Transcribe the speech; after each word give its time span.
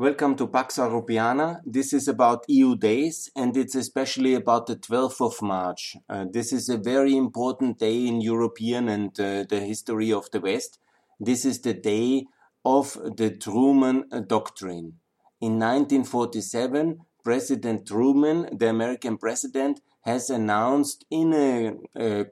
Welcome 0.00 0.34
to 0.36 0.46
Pax 0.46 0.78
Europiana. 0.78 1.60
This 1.66 1.92
is 1.92 2.08
about 2.08 2.46
EU 2.48 2.74
days 2.74 3.30
and 3.36 3.54
it's 3.54 3.74
especially 3.74 4.32
about 4.32 4.66
the 4.66 4.76
12th 4.76 5.20
of 5.20 5.42
March. 5.42 5.94
Uh, 6.08 6.24
this 6.32 6.54
is 6.54 6.70
a 6.70 6.78
very 6.78 7.14
important 7.14 7.78
day 7.78 8.06
in 8.06 8.22
European 8.22 8.88
and 8.88 9.10
uh, 9.20 9.44
the 9.46 9.60
history 9.60 10.10
of 10.10 10.30
the 10.30 10.40
West. 10.40 10.78
This 11.20 11.44
is 11.44 11.60
the 11.60 11.74
day 11.74 12.24
of 12.64 12.94
the 13.18 13.36
Truman 13.36 14.08
Doctrine. 14.26 14.94
In 15.38 15.58
1947, 15.58 17.00
President 17.22 17.86
Truman, 17.86 18.56
the 18.56 18.70
American 18.70 19.18
president, 19.18 19.82
has 20.06 20.30
announced 20.30 21.04
in 21.10 21.34
a, 21.34 21.74
a 21.94 22.24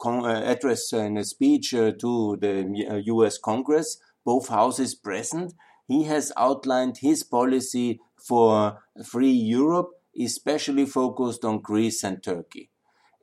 address 0.52 0.90
in 0.94 1.18
a 1.18 1.24
speech 1.24 1.74
uh, 1.74 1.92
to 2.00 2.38
the 2.40 3.02
U.S. 3.04 3.36
Uh, 3.36 3.40
Congress, 3.44 3.98
both 4.24 4.48
houses 4.48 4.94
present, 4.94 5.52
he 5.88 6.04
has 6.04 6.30
outlined 6.36 6.98
his 6.98 7.24
policy 7.24 8.00
for 8.16 8.78
free 9.04 9.32
Europe, 9.32 9.90
especially 10.20 10.84
focused 10.84 11.44
on 11.44 11.60
Greece 11.60 12.04
and 12.04 12.22
Turkey. 12.22 12.70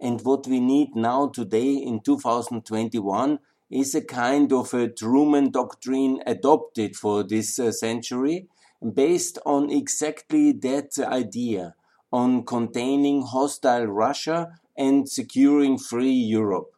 And 0.02 0.20
what 0.22 0.48
we 0.48 0.60
need 0.60 0.96
now 0.96 1.28
today 1.28 1.74
in 1.76 2.02
2021 2.02 3.40
is 3.70 3.96
a 3.96 4.02
kind 4.02 4.52
of 4.52 4.74
a 4.74 4.90
Truman 4.90 5.52
doctrine 5.52 6.20
adopted 6.26 6.96
for 6.96 7.24
this 7.24 7.60
uh, 7.60 7.72
century 7.72 8.48
based 8.94 9.40
on 9.46 9.70
exactly 9.70 10.52
that 10.52 10.98
idea 11.00 11.76
on 12.12 12.46
containing 12.46 13.24
hostile 13.24 13.86
Russia 13.86 14.60
and 14.78 15.10
securing 15.10 15.78
free 15.78 16.12
Europe. 16.12 16.75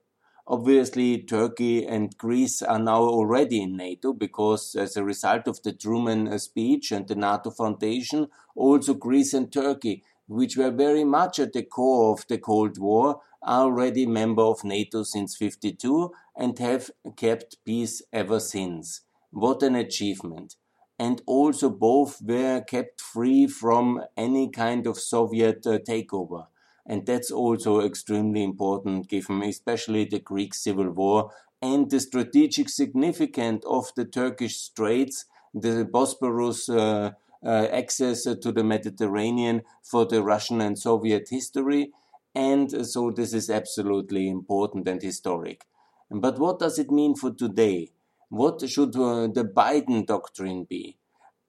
Obviously, 0.49 1.21
Turkey 1.21 1.85
and 1.85 2.17
Greece 2.17 2.61
are 2.61 2.79
now 2.79 3.03
already 3.03 3.61
in 3.61 3.75
NATO 3.75 4.13
because, 4.13 4.75
as 4.75 4.95
a 4.95 5.03
result 5.03 5.47
of 5.47 5.61
the 5.61 5.73
Truman 5.73 6.27
uh, 6.27 6.37
speech 6.37 6.91
and 6.91 7.07
the 7.07 7.15
NATO 7.15 7.51
Foundation, 7.51 8.29
also 8.55 8.93
Greece 8.93 9.33
and 9.33 9.51
Turkey, 9.51 10.03
which 10.25 10.55
were 10.57 10.71
very 10.71 11.03
much 11.03 11.37
at 11.37 11.51
the 11.53 11.63
core 11.63 12.13
of 12.13 12.25
the 12.29 12.37
Cold 12.37 12.79
War, 12.79 13.21
are 13.43 13.63
already 13.65 14.05
member 14.05 14.41
of 14.41 14.63
NATO 14.63 15.03
since 15.03 15.35
52 15.35 16.11
and 16.35 16.57
have 16.59 16.91
kept 17.17 17.57
peace 17.65 18.01
ever 18.13 18.39
since. 18.39 19.01
What 19.31 19.61
an 19.63 19.75
achievement! 19.75 20.55
And 20.97 21.21
also 21.27 21.69
both 21.69 22.21
were 22.21 22.61
kept 22.61 23.01
free 23.01 23.47
from 23.47 24.01
any 24.15 24.49
kind 24.49 24.87
of 24.87 24.97
Soviet 24.97 25.67
uh, 25.67 25.79
takeover. 25.79 26.47
And 26.87 27.05
that's 27.05 27.31
also 27.31 27.81
extremely 27.81 28.43
important 28.43 29.09
given 29.09 29.43
especially 29.43 30.05
the 30.05 30.19
Greek 30.19 30.53
civil 30.53 30.89
war 30.89 31.31
and 31.61 31.89
the 31.89 31.99
strategic 31.99 32.69
significance 32.69 33.63
of 33.65 33.91
the 33.95 34.05
Turkish 34.05 34.57
Straits, 34.57 35.25
the 35.53 35.85
Bosporus 35.85 36.69
uh, 36.69 37.11
uh, 37.45 37.67
access 37.71 38.23
to 38.23 38.51
the 38.51 38.63
Mediterranean 38.63 39.63
for 39.83 40.05
the 40.05 40.23
Russian 40.23 40.61
and 40.61 40.77
Soviet 40.79 41.27
history. 41.29 41.91
And 42.33 42.87
so 42.87 43.11
this 43.11 43.33
is 43.33 43.49
absolutely 43.49 44.29
important 44.29 44.87
and 44.87 45.01
historic. 45.01 45.65
But 46.09 46.39
what 46.39 46.59
does 46.59 46.79
it 46.79 46.91
mean 46.91 47.15
for 47.15 47.31
today? 47.31 47.91
What 48.29 48.67
should 48.69 48.95
uh, 48.95 49.27
the 49.27 49.43
Biden 49.43 50.05
doctrine 50.05 50.65
be? 50.65 50.97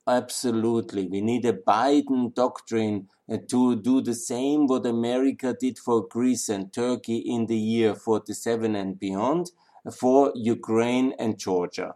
Absolutely. 0.08 1.06
We 1.06 1.20
need 1.20 1.44
a 1.44 1.52
Biden 1.52 2.34
doctrine 2.34 3.08
uh, 3.30 3.36
to 3.50 3.76
do 3.76 4.00
the 4.00 4.14
same 4.14 4.66
what 4.66 4.86
America 4.86 5.54
did 5.58 5.78
for 5.78 6.08
Greece 6.08 6.48
and 6.48 6.72
Turkey 6.72 7.18
in 7.18 7.44
the 7.44 7.58
year 7.58 7.94
47 7.94 8.74
and 8.74 8.98
beyond 8.98 9.50
for 9.94 10.32
Ukraine 10.34 11.12
and 11.18 11.38
Georgia. 11.38 11.94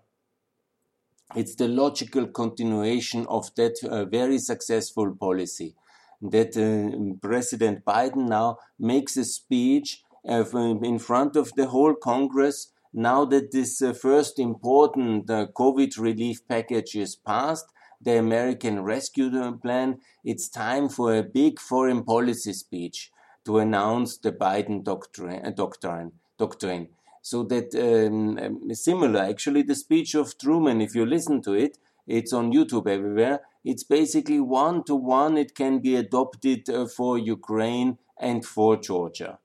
It's 1.34 1.54
the 1.54 1.68
logical 1.68 2.26
continuation 2.26 3.24
of 3.28 3.54
that 3.54 3.82
uh, 3.82 4.04
very 4.04 4.38
successful 4.38 5.16
policy 5.16 5.74
that 6.20 6.54
uh, 6.56 7.16
President 7.26 7.82
Biden 7.86 8.28
now 8.28 8.58
makes 8.78 9.16
a 9.16 9.24
speech 9.24 10.02
in 10.24 10.98
front 10.98 11.36
of 11.36 11.52
the 11.56 11.66
whole 11.68 11.94
Congress 11.94 12.72
now 12.92 13.24
that 13.24 13.52
this 13.52 13.80
uh, 13.80 13.94
first 13.94 14.38
important 14.38 15.30
uh, 15.30 15.46
COVID 15.56 15.98
relief 15.98 16.46
package 16.46 16.94
is 16.94 17.16
passed, 17.16 17.66
the 18.02 18.18
American 18.18 18.82
Rescue 18.82 19.30
Plan, 19.58 19.98
it's 20.24 20.48
time 20.48 20.88
for 20.88 21.14
a 21.14 21.22
big 21.22 21.58
foreign 21.58 22.04
policy 22.04 22.52
speech 22.52 23.10
to 23.44 23.58
announce 23.58 24.18
the 24.18 24.32
Biden 24.32 24.82
doctrine. 24.82 25.54
Doctrine, 25.54 26.12
doctrine. 26.38 26.88
So 27.22 27.44
that 27.44 27.74
um, 27.74 28.38
um, 28.38 28.74
similar, 28.74 29.20
actually, 29.20 29.62
the 29.62 29.74
speech 29.74 30.14
of 30.14 30.36
Truman. 30.38 30.80
If 30.80 30.94
you 30.94 31.06
listen 31.06 31.40
to 31.42 31.52
it, 31.52 31.78
it's 32.06 32.32
on 32.32 32.52
YouTube 32.52 32.88
everywhere. 32.88 33.40
It's 33.64 33.84
basically 33.84 34.40
one 34.40 34.82
to 34.84 34.96
one. 34.96 35.38
It 35.38 35.54
can 35.54 35.78
be 35.78 35.94
adopted 35.94 36.68
uh, 36.68 36.86
for 36.86 37.16
Ukraine 37.18 37.98
and 38.18 38.44
for 38.44 38.76
Georgia 38.76 39.38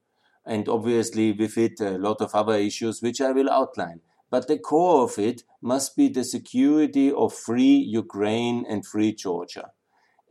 and 0.48 0.70
obviously 0.70 1.34
with 1.34 1.58
it 1.58 1.80
a 1.82 1.98
lot 1.98 2.22
of 2.22 2.34
other 2.34 2.56
issues 2.56 3.02
which 3.02 3.20
I 3.20 3.32
will 3.32 3.50
outline. 3.50 4.00
But 4.30 4.48
the 4.48 4.58
core 4.58 5.04
of 5.04 5.18
it 5.18 5.44
must 5.62 5.96
be 5.96 6.10
the 6.10 6.24
security 6.24 7.12
of 7.12 7.34
free 7.34 7.78
Ukraine 7.78 8.66
and 8.68 8.86
free 8.86 9.14
Georgia. 9.14 9.72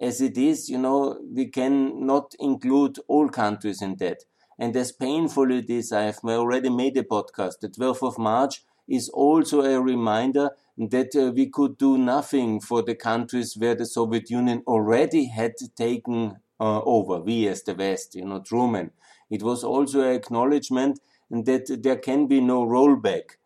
As 0.00 0.20
it 0.20 0.36
is, 0.36 0.68
you 0.68 0.78
know, 0.78 1.18
we 1.32 1.46
cannot 1.46 2.34
include 2.38 2.98
all 3.08 3.28
countries 3.30 3.80
in 3.80 3.96
that. 3.96 4.24
And 4.58 4.76
as 4.76 4.92
painful 4.92 5.50
it 5.50 5.70
is, 5.70 5.92
I 5.92 6.02
have 6.02 6.18
already 6.24 6.68
made 6.68 6.96
a 6.96 7.02
podcast. 7.02 7.60
The 7.60 7.68
12th 7.68 8.02
of 8.02 8.18
March 8.18 8.62
is 8.88 9.08
also 9.08 9.62
a 9.62 9.80
reminder 9.80 10.50
that 10.78 11.16
uh, 11.16 11.32
we 11.32 11.46
could 11.46 11.78
do 11.78 11.98
nothing 11.98 12.60
for 12.60 12.82
the 12.82 12.94
countries 12.94 13.56
where 13.56 13.74
the 13.74 13.86
Soviet 13.86 14.30
Union 14.30 14.62
already 14.66 15.26
had 15.26 15.54
taken 15.76 16.36
uh, 16.60 16.80
over. 16.82 17.20
We 17.20 17.48
as 17.48 17.62
the 17.62 17.74
West, 17.74 18.14
you 18.14 18.24
know, 18.24 18.40
Truman. 18.40 18.92
It 19.30 19.42
was 19.42 19.64
also 19.64 20.02
an 20.02 20.14
acknowledgement 20.14 21.00
that 21.30 21.82
there 21.82 21.96
can 21.96 22.26
be 22.26 22.40
no 22.40 22.64
rollback. 22.64 23.36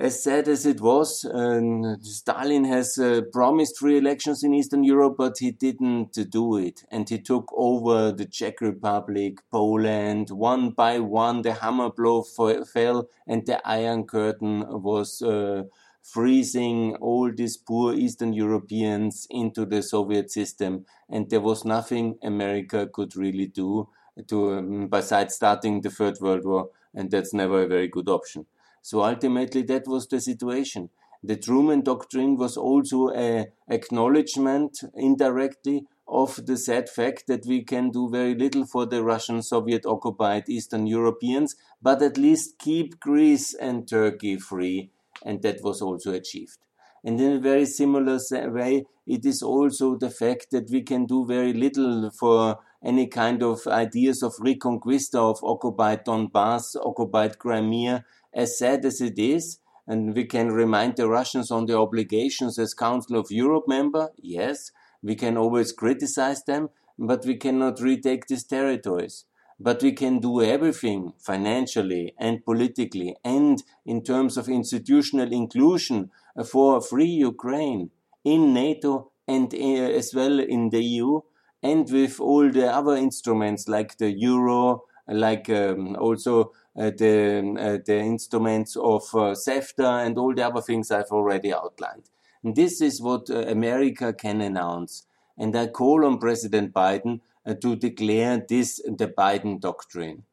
As 0.00 0.22
sad 0.22 0.46
as 0.46 0.64
it 0.64 0.80
was, 0.80 1.24
uh, 1.24 1.96
Stalin 2.02 2.64
has 2.66 2.98
uh, 2.98 3.22
promised 3.32 3.78
free 3.78 3.98
elections 3.98 4.44
in 4.44 4.54
Eastern 4.54 4.84
Europe, 4.84 5.16
but 5.18 5.38
he 5.38 5.50
didn't 5.50 6.12
do 6.30 6.56
it. 6.56 6.84
And 6.88 7.08
he 7.08 7.18
took 7.18 7.52
over 7.52 8.12
the 8.12 8.24
Czech 8.26 8.60
Republic, 8.60 9.38
Poland, 9.50 10.30
one 10.30 10.70
by 10.70 11.00
one. 11.00 11.42
The 11.42 11.54
hammer 11.54 11.90
blow 11.90 12.22
fell, 12.22 13.08
and 13.26 13.44
the 13.44 13.60
Iron 13.68 14.04
Curtain 14.04 14.64
was 14.68 15.20
uh, 15.20 15.64
freezing 16.00 16.94
all 17.00 17.32
these 17.32 17.56
poor 17.56 17.92
Eastern 17.92 18.32
Europeans 18.32 19.26
into 19.30 19.66
the 19.66 19.82
Soviet 19.82 20.30
system. 20.30 20.86
And 21.08 21.28
there 21.28 21.40
was 21.40 21.64
nothing 21.64 22.18
America 22.22 22.86
could 22.86 23.16
really 23.16 23.48
do 23.48 23.88
to 24.28 24.58
um, 24.58 24.86
besides 24.86 25.34
starting 25.34 25.80
the 25.80 25.90
Third 25.90 26.18
World 26.20 26.44
War, 26.44 26.70
and 26.94 27.10
that's 27.10 27.34
never 27.34 27.64
a 27.64 27.66
very 27.66 27.88
good 27.88 28.08
option. 28.08 28.46
So 28.88 29.02
ultimately, 29.04 29.60
that 29.64 29.86
was 29.86 30.06
the 30.06 30.18
situation. 30.18 30.88
The 31.22 31.36
Truman 31.36 31.82
Doctrine 31.82 32.38
was 32.38 32.56
also 32.56 33.10
a 33.10 33.48
acknowledgement 33.68 34.78
indirectly 34.94 35.84
of 36.08 36.46
the 36.46 36.56
sad 36.56 36.88
fact 36.88 37.24
that 37.26 37.44
we 37.44 37.64
can 37.64 37.90
do 37.90 38.08
very 38.08 38.34
little 38.34 38.64
for 38.64 38.86
the 38.86 39.04
Russian 39.04 39.42
Soviet 39.42 39.84
occupied 39.84 40.48
Eastern 40.48 40.86
Europeans, 40.86 41.54
but 41.82 42.00
at 42.00 42.16
least 42.16 42.58
keep 42.58 42.98
Greece 42.98 43.52
and 43.52 43.86
Turkey 43.86 44.38
free, 44.38 44.90
and 45.22 45.42
that 45.42 45.62
was 45.62 45.82
also 45.82 46.14
achieved. 46.14 46.56
And 47.04 47.20
in 47.20 47.32
a 47.32 47.40
very 47.40 47.66
similar 47.66 48.18
way, 48.32 48.86
it 49.06 49.26
is 49.26 49.42
also 49.42 49.96
the 49.96 50.10
fact 50.10 50.46
that 50.52 50.70
we 50.70 50.80
can 50.80 51.04
do 51.04 51.26
very 51.26 51.52
little 51.52 52.10
for 52.18 52.58
any 52.82 53.06
kind 53.06 53.42
of 53.42 53.66
ideas 53.66 54.22
of 54.22 54.32
reconquista 54.36 55.18
of 55.18 55.38
occupied 55.42 56.06
Donbass, 56.06 56.74
occupied 56.76 57.38
Crimea, 57.38 58.04
as 58.34 58.58
sad 58.58 58.84
as 58.84 59.00
it 59.00 59.18
is. 59.18 59.58
And 59.86 60.14
we 60.14 60.24
can 60.24 60.52
remind 60.52 60.96
the 60.96 61.08
Russians 61.08 61.50
on 61.50 61.66
their 61.66 61.78
obligations 61.78 62.58
as 62.58 62.74
Council 62.74 63.16
of 63.16 63.30
Europe 63.30 63.64
member. 63.66 64.10
Yes, 64.18 64.70
we 65.02 65.14
can 65.14 65.36
always 65.36 65.72
criticize 65.72 66.44
them, 66.44 66.68
but 66.98 67.24
we 67.24 67.36
cannot 67.36 67.80
retake 67.80 68.26
these 68.26 68.44
territories. 68.44 69.24
But 69.60 69.82
we 69.82 69.92
can 69.92 70.20
do 70.20 70.42
everything 70.42 71.14
financially 71.18 72.14
and 72.18 72.44
politically 72.44 73.16
and 73.24 73.62
in 73.84 74.04
terms 74.04 74.36
of 74.36 74.48
institutional 74.48 75.32
inclusion 75.32 76.10
for 76.46 76.76
a 76.76 76.80
free 76.80 77.06
Ukraine 77.06 77.90
in 78.24 78.54
NATO 78.54 79.10
and 79.26 79.52
uh, 79.52 79.56
as 79.56 80.14
well 80.14 80.38
in 80.38 80.70
the 80.70 80.82
EU 80.82 81.20
and 81.62 81.90
with 81.90 82.20
all 82.20 82.50
the 82.50 82.72
other 82.72 82.94
instruments 82.94 83.68
like 83.68 83.98
the 83.98 84.12
euro, 84.12 84.84
like 85.08 85.48
um, 85.50 85.96
also 85.96 86.52
uh, 86.76 86.90
the, 86.96 87.56
uh, 87.58 87.82
the 87.84 87.98
instruments 87.98 88.76
of 88.76 89.02
uh, 89.14 89.34
CEFTA 89.34 90.06
and 90.06 90.16
all 90.16 90.34
the 90.34 90.46
other 90.46 90.60
things 90.60 90.90
I've 90.90 91.10
already 91.10 91.52
outlined. 91.52 92.04
And 92.44 92.54
this 92.54 92.80
is 92.80 93.02
what 93.02 93.30
uh, 93.30 93.38
America 93.48 94.12
can 94.12 94.40
announce. 94.40 95.04
And 95.36 95.56
I 95.56 95.68
call 95.68 96.04
on 96.04 96.18
President 96.18 96.72
Biden 96.72 97.20
uh, 97.44 97.54
to 97.54 97.74
declare 97.74 98.44
this 98.48 98.80
the 98.84 99.08
Biden 99.08 99.60
doctrine. 99.60 100.24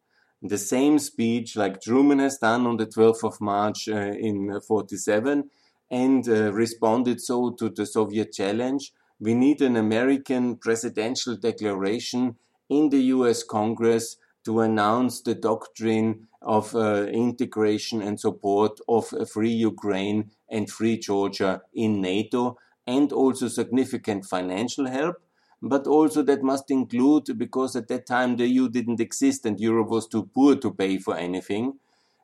The 0.44 0.58
same 0.58 1.00
speech 1.00 1.56
like 1.56 1.82
Truman 1.82 2.20
has 2.20 2.38
done 2.38 2.68
on 2.68 2.78
the 2.78 2.86
12th 2.86 3.24
of 3.24 3.42
March 3.42 3.88
uh, 3.88 3.96
in 3.96 4.60
47 4.68 5.50
and 5.90 6.28
responded 6.28 7.22
so 7.22 7.52
to 7.52 7.70
the 7.70 7.86
Soviet 7.86 8.34
challenge 8.34 8.92
We 9.20 9.34
need 9.34 9.62
an 9.62 9.78
American 9.78 10.58
presidential 10.58 11.36
declaration 11.38 12.36
in 12.70 12.90
the 12.90 13.02
US 13.16 13.44
Congress 13.44 14.18
to 14.46 14.62
announce 14.62 15.22
the 15.22 15.36
doctrine 15.36 16.28
of 16.42 16.76
uh, 16.76 17.06
integration 17.08 18.02
and 18.02 18.20
support 18.20 18.80
of 18.88 19.12
a 19.14 19.26
free 19.26 19.52
Ukraine 19.52 20.32
and 20.50 20.70
free 20.70 20.98
Georgia 20.98 21.62
in 21.74 22.02
NATO 22.02 22.58
and 22.88 23.12
also 23.12 23.48
significant 23.48 24.26
financial 24.26 24.88
help. 24.88 25.18
But 25.62 25.88
also 25.88 26.22
that 26.24 26.44
must 26.44 26.70
include, 26.70 27.38
because 27.38 27.76
at 27.76 27.88
that 27.88 28.06
time 28.06 28.38
the 28.38 28.48
EU 28.48 28.70
didn't 28.70 29.00
exist 29.00 29.46
and 29.46 29.60
Europe 29.60 29.90
was 29.90 30.08
too 30.08 30.28
poor 30.28 30.56
to 30.58 30.72
pay 30.72 30.98
for 31.00 31.16
anything. 31.18 31.80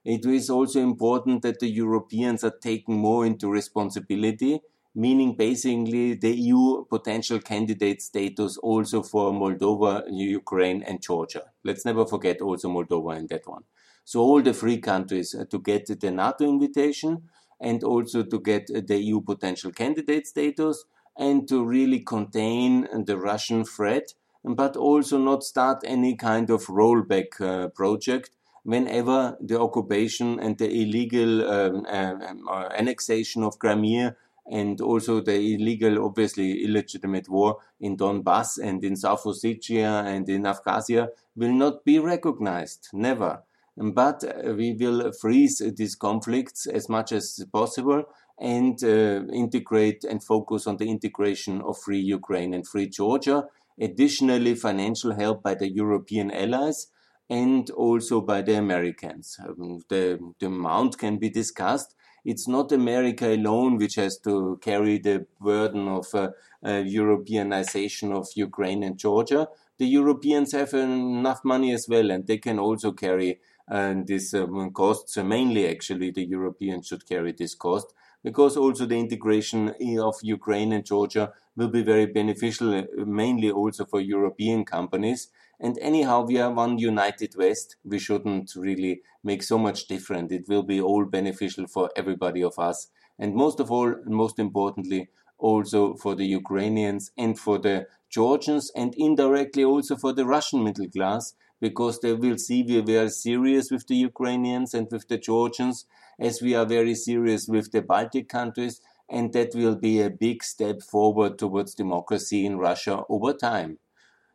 It 0.06 0.26
is 0.26 0.50
also 0.50 0.80
important 0.80 1.42
that 1.42 1.60
the 1.60 1.70
Europeans 1.70 2.44
are 2.44 2.58
taken 2.58 2.96
more 2.96 3.26
into 3.26 3.50
responsibility 3.50 4.62
meaning 4.94 5.36
basically 5.36 6.16
the 6.16 6.36
EU 6.36 6.86
potential 6.86 7.40
candidate 7.40 8.02
status 8.02 8.58
also 8.58 9.02
for 9.02 9.32
Moldova, 9.32 10.04
Ukraine, 10.10 10.84
and 10.84 11.02
Georgia. 11.02 11.44
Let's 11.64 11.86
never 11.86 12.06
forget 12.06 12.42
also 12.42 12.70
Moldova 12.70 13.18
in 13.18 13.28
that 13.28 13.48
one. 13.48 13.64
So 14.04 14.20
all 14.20 14.42
the 14.42 14.54
three 14.54 14.80
countries 14.80 15.34
uh, 15.34 15.46
to 15.50 15.60
get 15.60 15.88
the 15.88 16.12
NATO 16.12 16.46
invitation 16.46 17.30
and 17.60 17.84
also 17.84 18.24
to 18.24 18.40
get 18.40 18.68
the 18.68 18.98
EU 18.98 19.22
potential 19.22 19.72
candidate 19.72 20.28
status 20.28 20.84
and 21.18 21.48
to 21.48 21.64
really 21.64 22.00
contain 22.00 22.88
the 23.06 23.18
Russian 23.18 23.64
threat, 23.64 24.14
but 24.44 24.76
also 24.76 25.18
not 25.18 25.44
start 25.44 25.84
any 25.86 26.16
kind 26.16 26.50
of 26.50 26.66
rollback 26.66 27.40
uh, 27.40 27.68
project 27.70 28.32
whenever 28.64 29.38
the 29.40 29.60
occupation 29.60 30.40
and 30.40 30.58
the 30.58 30.70
illegal 30.70 31.50
um, 31.50 31.86
uh, 31.88 32.70
annexation 32.78 33.44
of 33.44 33.60
Crimea 33.60 34.16
and 34.50 34.82
also 34.82 35.22
the 35.22 35.56
illegal, 35.56 36.04
obviously 36.04 36.64
illegitimate 36.64 37.30
war 37.30 37.58
in 37.80 37.98
Donbass 37.98 38.58
and 38.58 38.84
in 38.84 38.96
South 38.96 39.24
Ossetia 39.24 40.06
and 40.06 40.28
in 40.30 40.44
Abkhazia 40.44 41.10
will 41.36 41.54
not 41.54 41.86
be 41.86 42.00
recognized, 42.00 42.90
never. 42.94 43.44
But 43.78 44.24
uh, 44.24 44.54
we 44.54 44.74
will 44.74 45.12
freeze 45.14 45.62
these 45.78 45.96
conflicts 45.96 46.68
as 46.68 46.90
much 46.90 47.12
as 47.12 47.44
possible 47.52 48.04
and 48.40 48.84
uh, 48.84 49.24
integrate 49.32 50.04
and 50.04 50.24
focus 50.24 50.68
on 50.68 50.78
the 50.78 50.90
integration 50.90 51.62
of 51.62 51.78
free 51.78 52.00
Ukraine 52.00 52.54
and 52.54 52.68
free 52.68 52.90
Georgia. 52.90 53.46
Additionally, 53.80 54.56
financial 54.56 55.16
help 55.16 55.42
by 55.42 55.56
the 55.56 55.72
European 55.72 56.32
allies 56.32 56.88
and 57.30 57.70
also 57.72 58.20
by 58.20 58.42
the 58.42 58.56
Americans. 58.56 59.38
Um, 59.40 59.82
the, 59.88 60.20
the 60.40 60.48
amount 60.48 60.98
can 60.98 61.18
be 61.18 61.30
discussed, 61.30 61.96
it's 62.24 62.48
not 62.48 62.72
America 62.72 63.34
alone 63.34 63.78
which 63.78 63.96
has 63.96 64.18
to 64.20 64.60
carry 64.62 65.00
the 65.00 65.26
burden 65.40 65.88
of 65.88 66.08
uh, 66.14 66.30
uh, 66.64 66.84
Europeanization 66.84 68.16
of 68.16 68.28
Ukraine 68.36 68.84
and 68.84 68.98
Georgia. 68.98 69.48
The 69.78 69.88
Europeans 69.88 70.52
have 70.52 70.74
enough 70.74 71.42
money 71.44 71.74
as 71.74 71.88
well, 71.90 72.12
and 72.12 72.28
they 72.28 72.38
can 72.38 72.60
also 72.60 72.92
carry 72.92 73.40
uh, 73.68 73.96
this 74.06 74.34
um, 74.34 74.72
costs. 74.72 75.18
mainly, 75.18 75.68
actually, 75.68 76.12
the 76.12 76.26
Europeans 76.26 76.88
should 76.88 77.08
carry 77.08 77.32
this 77.32 77.56
cost 77.56 77.94
because 78.24 78.56
also 78.56 78.86
the 78.86 79.00
integration 79.00 79.74
of 80.00 80.16
Ukraine 80.22 80.72
and 80.72 80.86
Georgia 80.86 81.34
will 81.56 81.70
be 81.70 81.82
very 81.84 82.06
beneficial, 82.06 82.74
uh, 82.76 82.84
mainly 83.06 83.50
also 83.50 83.86
for 83.86 84.00
European 84.00 84.66
companies. 84.66 85.30
And 85.64 85.78
anyhow, 85.80 86.26
we 86.26 86.40
are 86.40 86.52
one 86.52 86.80
united 86.80 87.36
West. 87.38 87.76
We 87.84 88.00
shouldn't 88.00 88.54
really 88.56 89.02
make 89.24 89.44
so 89.44 89.60
much 89.60 89.88
different. 89.88 90.32
It 90.32 90.50
will 90.50 90.64
be 90.64 90.82
all 90.82 91.06
beneficial 91.06 91.68
for 91.68 91.92
everybody 91.96 92.42
of 92.42 92.58
us. 92.58 92.88
And 93.20 93.36
most 93.36 93.60
of 93.60 93.70
all, 93.70 93.94
most 94.06 94.40
importantly, 94.40 95.10
also 95.38 95.94
for 95.96 96.16
the 96.16 96.26
Ukrainians 96.26 97.12
and 97.16 97.38
for 97.38 97.60
the 97.60 97.86
Georgians 98.10 98.72
and 98.76 98.96
indirectly 98.98 99.64
also 99.64 99.96
for 99.96 100.14
the 100.14 100.26
Russian 100.26 100.64
middle 100.64 100.90
class 100.90 101.36
because 101.60 102.00
they 102.00 102.14
will 102.14 102.38
see 102.40 102.64
we 102.64 102.80
are 102.80 102.84
very 102.84 103.10
serious 103.10 103.70
with 103.70 103.86
the 103.88 103.96
Ukrainians 103.96 104.74
and 104.74 104.88
with 104.92 105.08
the 105.08 105.18
Georgians 105.18 105.86
as 106.20 106.42
we 106.42 106.56
are 106.56 106.66
very 106.66 106.96
serious 106.96 107.48
with 107.48 107.72
the 107.72 107.82
Baltic 107.82 108.28
countries 108.30 108.82
and 109.10 109.32
that 109.34 109.54
will 109.54 109.76
be 109.76 110.02
a 110.02 110.10
big 110.10 110.44
step 110.44 110.82
forward 110.82 111.38
towards 111.38 111.76
democracy 111.76 112.46
in 112.46 112.58
Russia 112.58 113.04
over 113.10 113.34
time. 113.34 113.78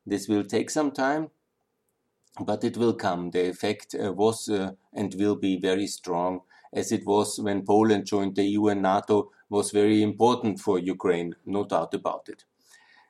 This 0.06 0.28
will 0.28 0.44
take 0.44 0.70
some 0.70 0.92
time, 0.92 1.30
but 2.40 2.62
it 2.62 2.76
will 2.76 2.94
come. 2.94 3.30
The 3.30 3.48
effect 3.48 3.94
uh, 3.94 4.12
was 4.12 4.48
uh, 4.48 4.72
and 4.92 5.14
will 5.14 5.36
be 5.36 5.58
very 5.58 5.86
strong, 5.86 6.42
as 6.72 6.92
it 6.92 7.04
was 7.04 7.40
when 7.40 7.64
Poland 7.64 8.06
joined 8.06 8.36
the 8.36 8.44
EU 8.44 8.68
and 8.68 8.82
NATO, 8.82 9.30
was 9.48 9.70
very 9.70 10.02
important 10.02 10.60
for 10.60 10.78
Ukraine, 10.78 11.34
no 11.44 11.64
doubt 11.64 11.94
about 11.94 12.28
it. 12.28 12.44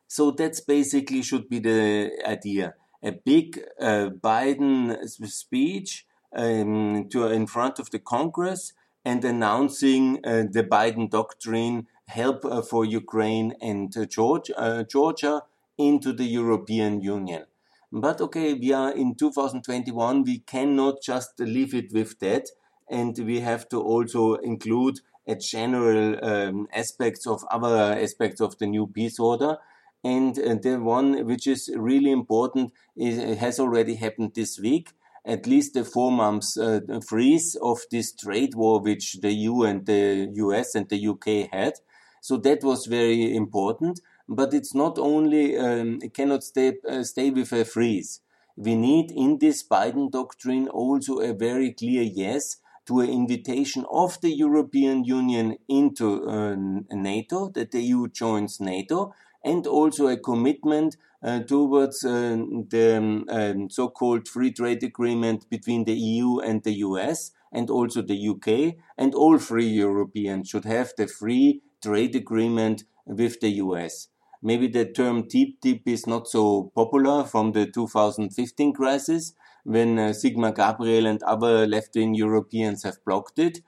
So 0.09 0.31
that's 0.31 0.61
basically 0.61 1.23
should 1.23 1.49
be 1.49 1.59
the 1.59 2.13
idea. 2.25 2.75
A 3.03 3.13
big 3.13 3.61
uh, 3.81 4.11
Biden 4.23 5.09
speech 5.09 6.07
um, 6.35 7.09
to 7.11 7.27
in 7.27 7.47
front 7.47 7.79
of 7.79 7.91
the 7.91 7.99
Congress 7.99 8.73
and 9.05 9.25
announcing 9.25 10.19
uh, 10.25 10.45
the 10.51 10.65
Biden 10.65 11.09
doctrine, 11.11 11.87
help 12.09 12.45
uh, 12.45 12.63
for 12.63 12.85
Ukraine 12.85 13.55
and 13.61 13.97
uh, 13.97 14.05
Georgia, 14.05 14.87
Georgia 14.89 15.43
into 15.79 16.13
the 16.13 16.25
European 16.25 17.01
Union. 17.01 17.45
But 17.93 18.21
okay, 18.21 18.55
we 18.55 18.73
are 18.73 18.93
in 18.93 19.15
2021, 19.15 20.25
we 20.25 20.41
cannot 20.41 21.03
just 21.03 21.39
leave 21.39 21.75
it 21.75 21.93
with 21.93 22.19
that. 22.19 22.47
And 22.91 23.17
we 23.19 23.41
have 23.41 23.69
to 23.71 23.81
also 23.81 24.35
include 24.35 25.01
a 25.27 25.35
general 25.35 26.25
um, 26.25 26.69
aspects 26.73 27.27
of 27.27 27.45
other 27.51 27.99
aspects 28.01 28.41
of 28.41 28.59
the 28.59 28.67
new 28.67 28.87
peace 28.87 29.19
order. 29.19 29.59
And 30.05 30.39
uh, 30.39 30.55
the 30.63 30.79
one 30.81 31.27
which 31.27 31.47
is 31.47 31.71
really 31.75 32.13
important 32.13 32.73
is, 32.97 33.39
has 33.39 33.59
already 33.59 33.97
happened 33.97 34.33
this 34.35 34.59
week. 34.59 34.91
At 35.25 35.47
least 35.47 35.75
the 35.75 35.85
four 35.85 36.13
months 36.13 36.57
uh, 36.57 36.81
freeze 37.09 37.57
of 37.61 37.81
this 37.91 38.13
trade 38.13 38.55
war 38.55 38.81
which 38.81 39.15
the 39.21 39.33
EU 39.33 39.63
and 39.63 39.85
the 39.85 40.31
US 40.35 40.77
and 40.77 40.89
the 40.89 41.09
UK 41.09 41.51
had. 41.53 41.75
So 42.21 42.37
that 42.39 42.63
was 42.63 42.87
very 42.87 43.35
important 43.35 44.01
but 44.29 44.53
it's 44.53 44.75
not 44.75 44.99
only 44.99 45.57
um, 45.57 45.99
it 46.03 46.15
cannot 46.15 46.43
stay 46.43 46.75
uh, 46.89 47.03
stay 47.03 47.31
with 47.31 47.53
a 47.53 47.65
freeze. 47.65 48.21
We 48.57 48.75
need 48.75 49.11
in 49.11 49.39
this 49.39 49.63
Biden 49.63 50.11
doctrine 50.11 50.69
also 50.69 51.19
a 51.19 51.35
very 51.35 51.73
clear 51.73 52.03
yes 52.03 52.57
to 52.87 53.01
an 53.01 53.11
invitation 53.11 53.85
of 53.91 54.21
the 54.21 54.31
European 54.31 55.05
Union 55.05 55.57
into 55.69 56.25
uh, 56.29 56.57
NATO, 56.91 57.49
that 57.51 57.73
the 57.73 57.83
EU 57.83 58.09
joins 58.09 58.61
NATO, 58.61 59.13
and 59.45 59.67
also 59.67 60.07
a 60.07 60.17
commitment 60.17 60.97
uh, 61.23 61.41
towards 61.41 62.05
uh, 62.05 62.37
the 62.71 63.25
um, 63.29 63.69
so-called 63.71 64.29
free 64.29 64.53
trade 64.53 64.83
agreement 64.85 65.51
between 65.51 65.85
the 65.85 65.95
EU 65.95 66.39
and 66.39 66.63
the 66.63 66.75
US, 66.75 67.33
and 67.53 67.69
also 67.71 68.03
the 68.03 68.29
UK, 68.29 68.77
and 68.97 69.15
all 69.15 69.39
free 69.39 69.69
Europeans 69.69 70.49
should 70.49 70.65
have 70.65 70.93
the 70.97 71.09
free 71.09 71.63
trade 71.83 72.15
agreement 72.15 72.85
with 73.05 73.41
the 73.41 73.51
US. 73.51 74.09
Maybe 74.47 74.69
the 74.69 74.85
term 74.85 75.25
TTIP 75.25 75.83
is 75.87 76.07
not 76.07 76.29
so 76.29 76.71
popular 76.77 77.25
from 77.25 77.51
the 77.51 77.67
2015 77.67 78.75
crisis 78.75 79.33
when 79.65 79.99
uh, 79.99 80.11
Sigmar 80.11 80.55
Gabriel 80.55 81.07
and 81.07 81.21
other 81.25 81.67
left-wing 81.67 82.15
Europeans 82.15 82.85
have 82.85 83.05
blocked 83.05 83.41
it. 83.41 83.59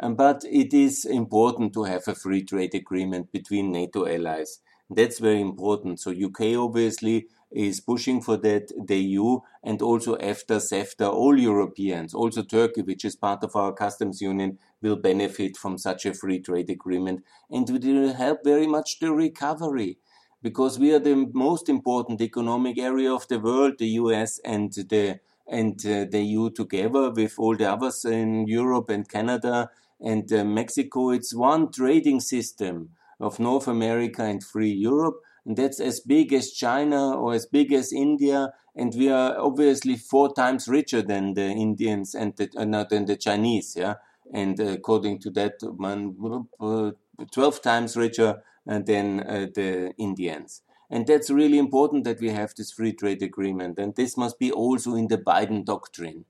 Um, 0.00 0.14
but 0.14 0.44
it 0.44 0.72
is 0.72 1.04
important 1.04 1.72
to 1.72 1.82
have 1.82 2.06
a 2.06 2.14
free 2.14 2.44
trade 2.44 2.76
agreement 2.76 3.32
between 3.32 3.72
NATO 3.72 4.06
allies. 4.06 4.60
That's 4.88 5.18
very 5.18 5.40
important. 5.40 5.98
So 5.98 6.12
UK 6.12 6.56
obviously 6.56 7.26
is 7.50 7.80
pushing 7.80 8.22
for 8.22 8.36
that, 8.36 8.70
the 8.86 8.96
EU 8.96 9.40
and 9.64 9.82
also 9.82 10.14
EFTA, 10.18 10.60
CEFTA, 10.60 11.12
all 11.12 11.36
Europeans, 11.36 12.14
also 12.14 12.44
Turkey, 12.44 12.82
which 12.82 13.04
is 13.04 13.16
part 13.16 13.42
of 13.42 13.56
our 13.56 13.72
customs 13.72 14.20
union, 14.20 14.60
will 14.82 14.94
benefit 14.94 15.56
from 15.56 15.78
such 15.78 16.06
a 16.06 16.14
free 16.14 16.38
trade 16.38 16.70
agreement 16.70 17.24
and 17.50 17.68
it 17.68 17.82
will 17.82 18.14
help 18.14 18.44
very 18.44 18.68
much 18.68 19.00
the 19.00 19.12
recovery 19.12 19.98
because 20.42 20.78
we 20.78 20.92
are 20.92 20.98
the 20.98 21.28
most 21.32 21.68
important 21.68 22.20
economic 22.20 22.78
area 22.78 23.12
of 23.12 23.26
the 23.28 23.40
world, 23.40 23.78
the 23.78 23.88
US 24.02 24.38
and 24.44 24.72
the 24.72 25.20
and 25.50 25.84
uh, 25.86 26.04
the 26.10 26.22
EU 26.22 26.50
together 26.50 27.10
with 27.10 27.34
all 27.38 27.56
the 27.56 27.70
others 27.70 28.04
in 28.04 28.46
Europe 28.46 28.90
and 28.90 29.08
Canada 29.08 29.70
and 30.00 30.30
uh, 30.32 30.44
Mexico. 30.44 31.10
It's 31.10 31.34
one 31.34 31.72
trading 31.72 32.20
system 32.20 32.90
of 33.18 33.40
North 33.40 33.66
America 33.66 34.22
and 34.22 34.44
free 34.44 34.72
Europe. 34.72 35.20
And 35.44 35.56
that's 35.56 35.80
as 35.80 36.00
big 36.00 36.32
as 36.32 36.52
China 36.52 37.16
or 37.16 37.32
as 37.32 37.46
big 37.46 37.72
as 37.72 37.92
India. 37.92 38.52
And 38.76 38.94
we 38.94 39.08
are 39.10 39.38
obviously 39.38 39.96
four 39.96 40.34
times 40.34 40.68
richer 40.68 41.02
than 41.02 41.34
the 41.34 41.46
Indians 41.46 42.14
and 42.14 42.36
the, 42.36 42.50
uh, 42.56 42.64
not 42.64 42.90
than 42.90 43.06
the 43.06 43.16
Chinese. 43.16 43.74
Yeah. 43.76 43.94
And 44.32 44.60
uh, 44.60 44.64
according 44.64 45.20
to 45.20 45.30
that, 45.30 45.54
man, 45.78 46.14
uh, 46.60 46.90
12 47.32 47.62
times 47.62 47.96
richer 47.96 48.42
than 48.78 49.20
uh, 49.20 49.46
the 49.54 49.92
Indians. 49.98 50.62
And 50.90 51.06
that's 51.06 51.30
really 51.30 51.58
important 51.58 52.04
that 52.04 52.20
we 52.20 52.30
have 52.30 52.54
this 52.54 52.72
free 52.72 52.92
trade 52.92 53.22
agreement. 53.22 53.78
And 53.78 53.94
this 53.94 54.16
must 54.16 54.38
be 54.38 54.50
also 54.50 54.94
in 54.94 55.08
the 55.08 55.18
Biden 55.18 55.64
doctrine. 55.64 56.24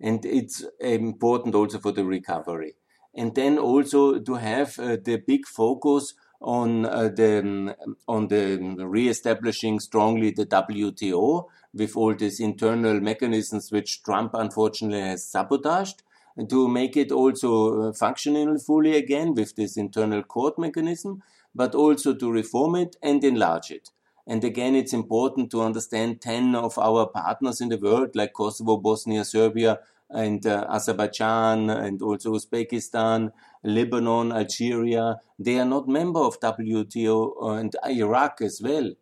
And 0.00 0.24
it's 0.24 0.64
important 0.80 1.54
also 1.54 1.78
for 1.78 1.92
the 1.92 2.04
recovery. 2.04 2.74
And 3.14 3.34
then 3.34 3.58
also 3.58 4.18
to 4.18 4.34
have 4.34 4.78
uh, 4.78 4.96
the 5.02 5.22
big 5.26 5.46
focus 5.46 6.14
on 6.40 6.86
uh, 6.86 7.08
the 7.08 7.76
on 8.08 8.28
the 8.28 8.56
re-establishing 8.78 9.78
strongly 9.78 10.30
the 10.30 10.46
WTO 10.46 11.44
with 11.74 11.96
all 11.96 12.14
these 12.14 12.40
internal 12.40 12.98
mechanisms 13.00 13.70
which 13.70 14.02
Trump 14.02 14.32
unfortunately 14.32 15.02
has 15.02 15.26
sabotaged 15.26 16.02
to 16.48 16.68
make 16.68 16.96
it 16.96 17.12
also 17.12 17.88
uh, 17.88 17.92
functional 17.92 18.58
fully 18.58 18.96
again 18.96 19.34
with 19.34 19.56
this 19.56 19.76
internal 19.76 20.22
court 20.22 20.58
mechanism, 20.58 21.22
but 21.54 21.74
also 21.74 22.14
to 22.14 22.30
reform 22.30 22.74
it 22.74 22.96
and 23.02 23.22
enlarge 23.24 23.70
it. 23.70 23.90
And 24.26 24.44
again, 24.44 24.74
it's 24.76 24.92
important 24.92 25.50
to 25.50 25.62
understand 25.62 26.20
10 26.20 26.54
of 26.54 26.78
our 26.78 27.06
partners 27.06 27.60
in 27.60 27.68
the 27.68 27.78
world, 27.78 28.14
like 28.14 28.32
Kosovo, 28.32 28.76
Bosnia, 28.76 29.24
Serbia, 29.24 29.80
and 30.08 30.46
uh, 30.46 30.66
Azerbaijan, 30.68 31.70
and 31.70 32.02
also 32.02 32.34
Uzbekistan, 32.34 33.32
Lebanon, 33.62 34.32
Algeria, 34.32 35.20
they 35.38 35.58
are 35.58 35.64
not 35.64 35.88
member 35.88 36.20
of 36.20 36.40
WTO 36.40 37.58
and 37.58 37.76
Iraq 37.86 38.40
as 38.40 38.60
well. 38.62 38.92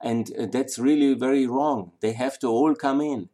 And 0.00 0.30
uh, 0.38 0.46
that's 0.46 0.78
really 0.78 1.14
very 1.14 1.46
wrong. 1.46 1.92
They 2.00 2.12
have 2.12 2.38
to 2.40 2.48
all 2.48 2.74
come 2.74 3.00
in. 3.00 3.28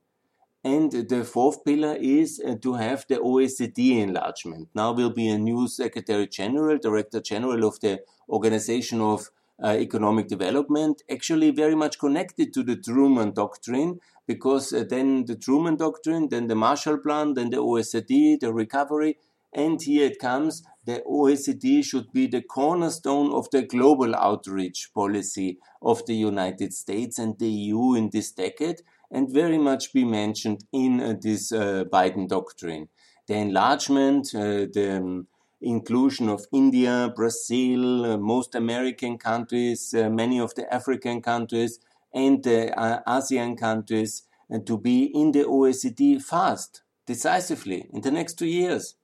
And 0.62 0.92
the 0.92 1.24
fourth 1.24 1.64
pillar 1.64 1.96
is 1.98 2.40
uh, 2.46 2.56
to 2.56 2.74
have 2.74 3.06
the 3.08 3.16
OECD 3.16 3.98
enlargement. 4.02 4.68
Now 4.74 4.92
will 4.92 5.10
be 5.10 5.28
a 5.28 5.38
new 5.38 5.68
Secretary 5.68 6.26
General, 6.26 6.76
Director 6.76 7.20
General 7.20 7.64
of 7.64 7.80
the 7.80 8.00
Organization 8.28 9.00
of 9.00 9.30
uh, 9.62 9.76
Economic 9.78 10.28
Development, 10.28 11.02
actually 11.10 11.50
very 11.50 11.74
much 11.74 11.98
connected 11.98 12.52
to 12.52 12.62
the 12.62 12.76
Truman 12.76 13.32
Doctrine, 13.32 14.00
because 14.26 14.72
uh, 14.72 14.84
then 14.88 15.24
the 15.24 15.36
Truman 15.36 15.76
Doctrine, 15.76 16.28
then 16.28 16.46
the 16.46 16.54
Marshall 16.54 16.98
Plan, 16.98 17.34
then 17.34 17.50
the 17.50 17.56
OECD, 17.56 18.38
the 18.38 18.52
recovery, 18.52 19.16
and 19.52 19.82
here 19.82 20.06
it 20.06 20.18
comes 20.18 20.62
the 20.84 21.02
OECD 21.06 21.84
should 21.84 22.12
be 22.12 22.26
the 22.26 22.42
cornerstone 22.42 23.32
of 23.32 23.50
the 23.50 23.62
global 23.62 24.14
outreach 24.14 24.90
policy 24.94 25.58
of 25.82 26.04
the 26.06 26.14
United 26.14 26.72
States 26.72 27.18
and 27.18 27.38
the 27.38 27.48
EU 27.48 27.94
in 27.94 28.10
this 28.10 28.32
decade 28.32 28.82
and 29.10 29.28
very 29.32 29.58
much 29.58 29.92
be 29.92 30.04
mentioned 30.04 30.64
in 30.72 31.00
uh, 31.00 31.14
this 31.20 31.52
uh, 31.52 31.84
Biden 31.84 32.28
doctrine. 32.28 32.88
The 33.26 33.34
enlargement, 33.34 34.34
uh, 34.34 34.66
the 34.72 34.98
um, 34.98 35.26
inclusion 35.60 36.28
of 36.28 36.46
India, 36.52 37.12
Brazil, 37.14 38.04
uh, 38.04 38.16
most 38.16 38.54
American 38.54 39.18
countries, 39.18 39.94
uh, 39.94 40.08
many 40.08 40.38
of 40.40 40.54
the 40.54 40.72
African 40.72 41.20
countries, 41.22 41.80
and 42.14 42.42
the 42.42 42.76
uh, 42.78 43.02
ASEAN 43.06 43.58
countries 43.58 44.22
to 44.66 44.76
be 44.76 45.04
in 45.04 45.30
the 45.30 45.44
OECD 45.44 46.20
fast, 46.20 46.82
decisively, 47.06 47.88
in 47.92 48.00
the 48.00 48.10
next 48.10 48.34
two 48.34 48.48
years. 48.48 48.96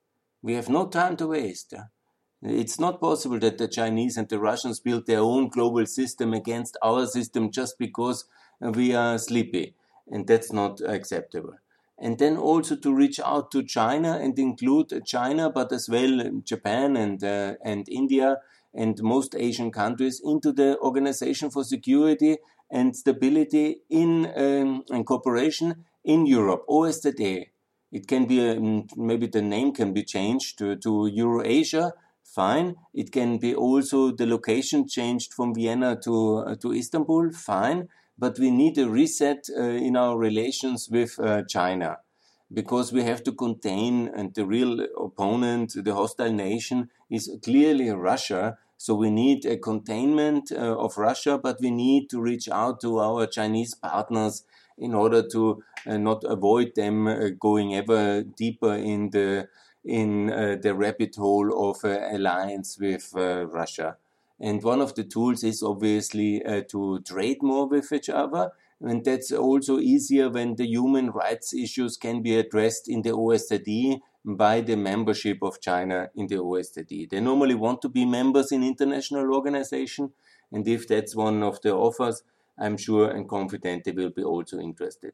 We 0.42 0.54
have 0.54 0.68
no 0.68 0.86
time 0.86 1.16
to 1.18 1.28
waste. 1.28 1.72
It's 2.42 2.80
not 2.80 3.00
possible 3.00 3.38
that 3.38 3.58
the 3.58 3.68
Chinese 3.68 4.16
and 4.16 4.28
the 4.28 4.40
Russians 4.40 4.80
build 4.80 5.06
their 5.06 5.20
own 5.20 5.48
global 5.48 5.86
system 5.86 6.34
against 6.34 6.76
our 6.82 7.06
system 7.06 7.52
just 7.52 7.78
because 7.78 8.24
we 8.60 8.92
are 8.92 9.18
sleepy 9.18 9.74
and 10.10 10.26
that's 10.26 10.52
not 10.52 10.80
acceptable. 10.80 11.54
And 11.98 12.18
then 12.18 12.36
also 12.36 12.76
to 12.76 12.94
reach 12.94 13.18
out 13.20 13.50
to 13.52 13.62
China 13.62 14.18
and 14.22 14.38
include 14.38 15.04
China, 15.06 15.50
but 15.50 15.72
as 15.72 15.88
well 15.88 16.30
Japan 16.44 16.96
and 16.96 17.22
uh, 17.24 17.54
and 17.64 17.88
India 17.88 18.38
and 18.74 19.02
most 19.02 19.34
Asian 19.34 19.70
countries 19.70 20.20
into 20.22 20.52
the 20.52 20.78
Organization 20.80 21.50
for 21.50 21.64
Security 21.64 22.36
and 22.70 22.94
Stability 22.94 23.78
in 23.88 24.30
um, 24.36 25.04
cooperation 25.04 25.86
in 26.04 26.26
Europe, 26.26 26.64
OSCE. 26.68 27.46
It 27.90 28.06
can 28.06 28.26
be 28.26 28.46
um, 28.50 28.86
maybe 28.96 29.26
the 29.26 29.40
name 29.40 29.72
can 29.72 29.94
be 29.94 30.04
changed 30.04 30.58
to, 30.58 30.76
to 30.76 31.06
Eurasia. 31.06 31.94
Fine. 32.22 32.76
It 32.92 33.10
can 33.10 33.38
be 33.38 33.54
also 33.54 34.10
the 34.10 34.26
location 34.26 34.86
changed 34.86 35.32
from 35.32 35.54
Vienna 35.54 35.96
to 36.04 36.38
uh, 36.38 36.54
to 36.56 36.74
Istanbul. 36.74 37.30
Fine 37.32 37.88
but 38.18 38.38
we 38.38 38.50
need 38.50 38.78
a 38.78 38.88
reset 38.88 39.48
uh, 39.56 39.62
in 39.62 39.96
our 39.96 40.16
relations 40.16 40.88
with 40.90 41.18
uh, 41.18 41.42
China 41.48 41.98
because 42.52 42.92
we 42.92 43.02
have 43.02 43.22
to 43.24 43.32
contain 43.32 44.08
and 44.08 44.34
the 44.34 44.46
real 44.46 44.86
opponent, 44.98 45.72
the 45.76 45.94
hostile 45.94 46.32
nation 46.32 46.90
is 47.10 47.30
clearly 47.42 47.90
Russia. 47.90 48.58
So 48.76 48.94
we 48.94 49.10
need 49.10 49.44
a 49.44 49.56
containment 49.56 50.52
uh, 50.52 50.76
of 50.78 50.96
Russia, 50.96 51.38
but 51.38 51.60
we 51.60 51.70
need 51.70 52.08
to 52.10 52.20
reach 52.20 52.48
out 52.48 52.80
to 52.82 52.98
our 52.98 53.26
Chinese 53.26 53.74
partners 53.74 54.44
in 54.78 54.94
order 54.94 55.26
to 55.28 55.62
uh, 55.86 55.96
not 55.96 56.22
avoid 56.24 56.74
them 56.76 57.06
uh, 57.06 57.30
going 57.40 57.74
ever 57.74 58.22
deeper 58.22 58.74
in 58.74 59.10
the 59.10 59.48
in 59.84 60.32
uh, 60.32 60.56
the 60.60 60.74
rabbit 60.74 61.14
hole 61.14 61.70
of 61.70 61.84
alliance 61.84 62.76
with 62.76 63.12
Russia. 63.14 63.96
And 64.40 64.62
one 64.62 64.80
of 64.80 64.94
the 64.94 65.04
tools 65.04 65.42
is 65.44 65.62
obviously 65.62 66.44
uh, 66.44 66.62
to 66.68 67.00
trade 67.00 67.42
more 67.42 67.66
with 67.66 67.92
each 67.92 68.10
other. 68.10 68.50
And 68.80 69.04
that's 69.04 69.32
also 69.32 69.78
easier 69.78 70.28
when 70.28 70.56
the 70.56 70.66
human 70.66 71.10
rights 71.10 71.54
issues 71.54 71.96
can 71.96 72.22
be 72.22 72.36
addressed 72.36 72.88
in 72.88 73.02
the 73.02 73.10
OSCE 73.10 74.00
by 74.24 74.60
the 74.60 74.76
membership 74.76 75.38
of 75.40 75.60
China 75.60 76.10
in 76.14 76.26
the 76.26 76.36
OSCE. 76.36 77.08
They 77.08 77.20
normally 77.20 77.54
want 77.54 77.80
to 77.82 77.88
be 77.88 78.04
members 78.04 78.52
in 78.52 78.62
international 78.62 79.34
organization. 79.34 80.12
And 80.52 80.68
if 80.68 80.86
that's 80.86 81.16
one 81.16 81.42
of 81.42 81.62
the 81.62 81.74
offers, 81.74 82.22
I'm 82.58 82.76
sure 82.76 83.10
and 83.10 83.28
confident 83.28 83.84
they 83.84 83.92
will 83.92 84.10
be 84.10 84.22
also 84.22 84.58
interested. 84.58 85.12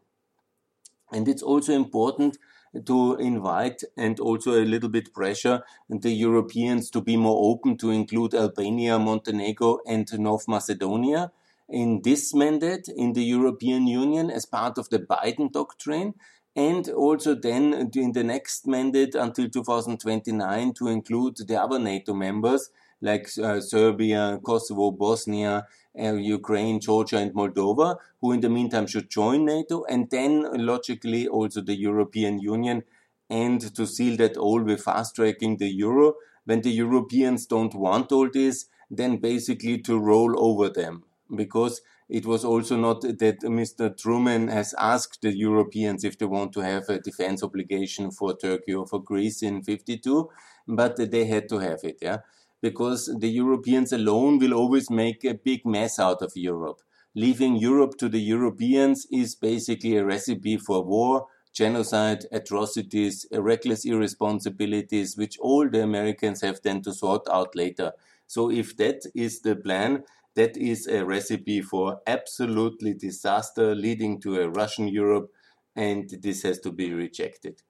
And 1.13 1.29
it's 1.29 1.43
also 1.43 1.73
important 1.73 2.39
to 2.87 3.17
invite 3.17 3.83
and 3.97 4.19
also 4.19 4.53
a 4.53 4.65
little 4.65 4.89
bit 4.89 5.13
pressure 5.13 5.63
the 5.89 6.11
Europeans 6.13 6.91
to 6.91 7.01
be 7.01 7.17
more 7.17 7.53
open 7.53 7.77
to 7.79 7.91
include 7.91 8.35
Albania, 8.35 8.99
Montenegro, 8.99 9.81
and 9.87 10.09
North 10.19 10.49
Macedonia 10.49 11.31
in 11.69 12.03
this 12.03 12.35
mandate 12.35 12.89
in 12.89 13.13
the 13.13 13.25
European 13.25 13.87
Union 13.87 14.31
as 14.31 14.47
part 14.47 14.79
of 14.79 14.89
the 14.91 14.99
Biden 14.99 15.51
doctrine. 15.53 16.15
And 16.55 16.89
also 16.91 17.35
then 17.35 17.91
in 17.95 18.13
the 18.13 18.25
next 18.25 18.67
mandate 18.67 19.15
until 19.15 19.49
2029 19.49 20.75
to 20.75 20.89
include 20.89 21.37
the 21.47 21.61
other 21.61 21.79
NATO 21.79 22.13
members 22.13 22.71
like 23.03 23.29
uh, 23.39 23.61
Serbia, 23.61 24.41
Kosovo, 24.43 24.91
Bosnia, 24.93 25.67
uh, 26.01 26.15
Ukraine, 26.15 26.81
Georgia, 26.81 27.19
and 27.19 27.35
Moldova, 27.35 27.97
who 28.21 28.33
in 28.33 28.41
the 28.41 28.49
meantime 28.49 28.87
should 28.87 29.11
join 29.11 29.45
NATO, 29.45 29.85
and 29.85 30.09
then 30.11 30.43
logically 30.67 31.29
also 31.29 31.61
the 31.61 31.75
European 31.77 32.39
Union, 32.41 32.85
and 33.29 33.61
to 33.75 33.87
seal 33.87 34.17
that 34.19 34.37
all 34.37 34.63
with 34.63 34.83
fast 34.83 35.17
tracking 35.17 35.57
the 35.57 35.69
euro. 35.69 36.15
When 36.45 36.61
the 36.63 36.71
Europeans 36.71 37.47
don't 37.47 37.75
want 37.75 38.13
all 38.13 38.29
this, 38.31 38.67
then 38.91 39.19
basically 39.19 39.79
to 39.83 39.99
roll 39.99 40.35
over 40.43 40.69
them. 40.69 41.05
Because 41.35 41.81
it 42.09 42.27
was 42.27 42.45
also 42.45 42.77
not 42.77 43.01
that 43.03 43.41
Mr. 43.43 43.89
Truman 43.89 44.49
has 44.49 44.75
asked 44.75 45.23
the 45.23 45.33
Europeans 45.35 46.05
if 46.05 46.19
they 46.19 46.27
want 46.27 46.53
to 46.53 46.61
have 46.61 46.89
a 46.89 46.99
defense 46.99 47.43
obligation 47.43 48.11
for 48.11 48.37
Turkey 48.37 48.75
or 48.75 48.87
for 48.87 49.03
Greece 49.03 49.43
in 49.43 49.63
52, 49.63 50.29
but 50.69 50.97
they 51.11 51.25
had 51.25 51.49
to 51.49 51.59
have 51.59 51.85
it. 51.85 51.99
Yeah 52.03 52.19
because 52.63 53.15
the 53.19 53.29
Europeans 53.29 53.93
alone 53.93 54.39
will 54.39 54.55
always 54.55 54.89
make 54.89 55.25
a 55.25 55.35
big 55.35 55.67
mess 55.67 55.99
out 55.99 56.23
of 56.23 56.33
Europe. 56.37 56.81
Leaving 57.15 57.57
Europe 57.57 57.99
to 57.99 58.09
the 58.09 58.21
Europeans 58.21 59.07
is 59.11 59.35
basically 59.35 59.97
a 59.97 60.05
recipe 60.05 60.57
for 60.57 60.83
war, 60.83 61.27
genocide, 61.53 62.25
atrocities, 62.33 63.27
reckless 63.33 63.85
irresponsibilities, 63.85 65.17
which 65.17 65.39
all 65.41 65.69
the 65.69 65.83
Americans 65.83 66.41
have 66.41 66.61
then 66.63 66.81
to 66.81 66.93
sort 66.93 67.29
out 67.31 67.55
later. 67.55 67.93
So 68.27 68.51
if 68.51 68.77
that 68.79 69.03
is 69.15 69.41
the 69.43 69.57
plan, 69.57 70.05
that 70.35 70.57
is 70.57 70.87
a 70.87 71.05
recipe 71.05 71.61
for 71.61 72.01
absolutely 72.07 72.95
disaster 72.95 73.75
leading 73.75 74.21
to 74.23 74.41
a 74.41 74.49
Russian 74.49 74.89
Europe, 74.89 75.31
and 75.77 76.09
this 76.23 76.43
has 76.45 76.59
to 76.61 76.71
be 76.71 76.95
rejected. 76.95 77.61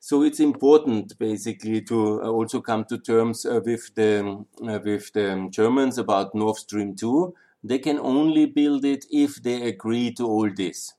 So 0.00 0.22
it's 0.22 0.40
important 0.40 1.16
basically 1.18 1.80
to 1.82 2.22
uh, 2.22 2.28
also 2.28 2.60
come 2.60 2.84
to 2.86 2.98
terms 2.98 3.46
uh, 3.46 3.60
with 3.64 3.94
the 3.94 4.44
uh, 4.62 4.78
with 4.84 5.12
the 5.12 5.48
Germans 5.50 5.96
about 5.98 6.34
Nord 6.34 6.56
Stream 6.56 6.96
2. 6.96 7.34
They 7.62 7.78
can 7.78 7.98
only 8.00 8.46
build 8.46 8.84
it 8.84 9.04
if 9.10 9.36
they 9.42 9.62
agree 9.68 10.12
to 10.14 10.26
all 10.26 10.50
this. 10.52 10.94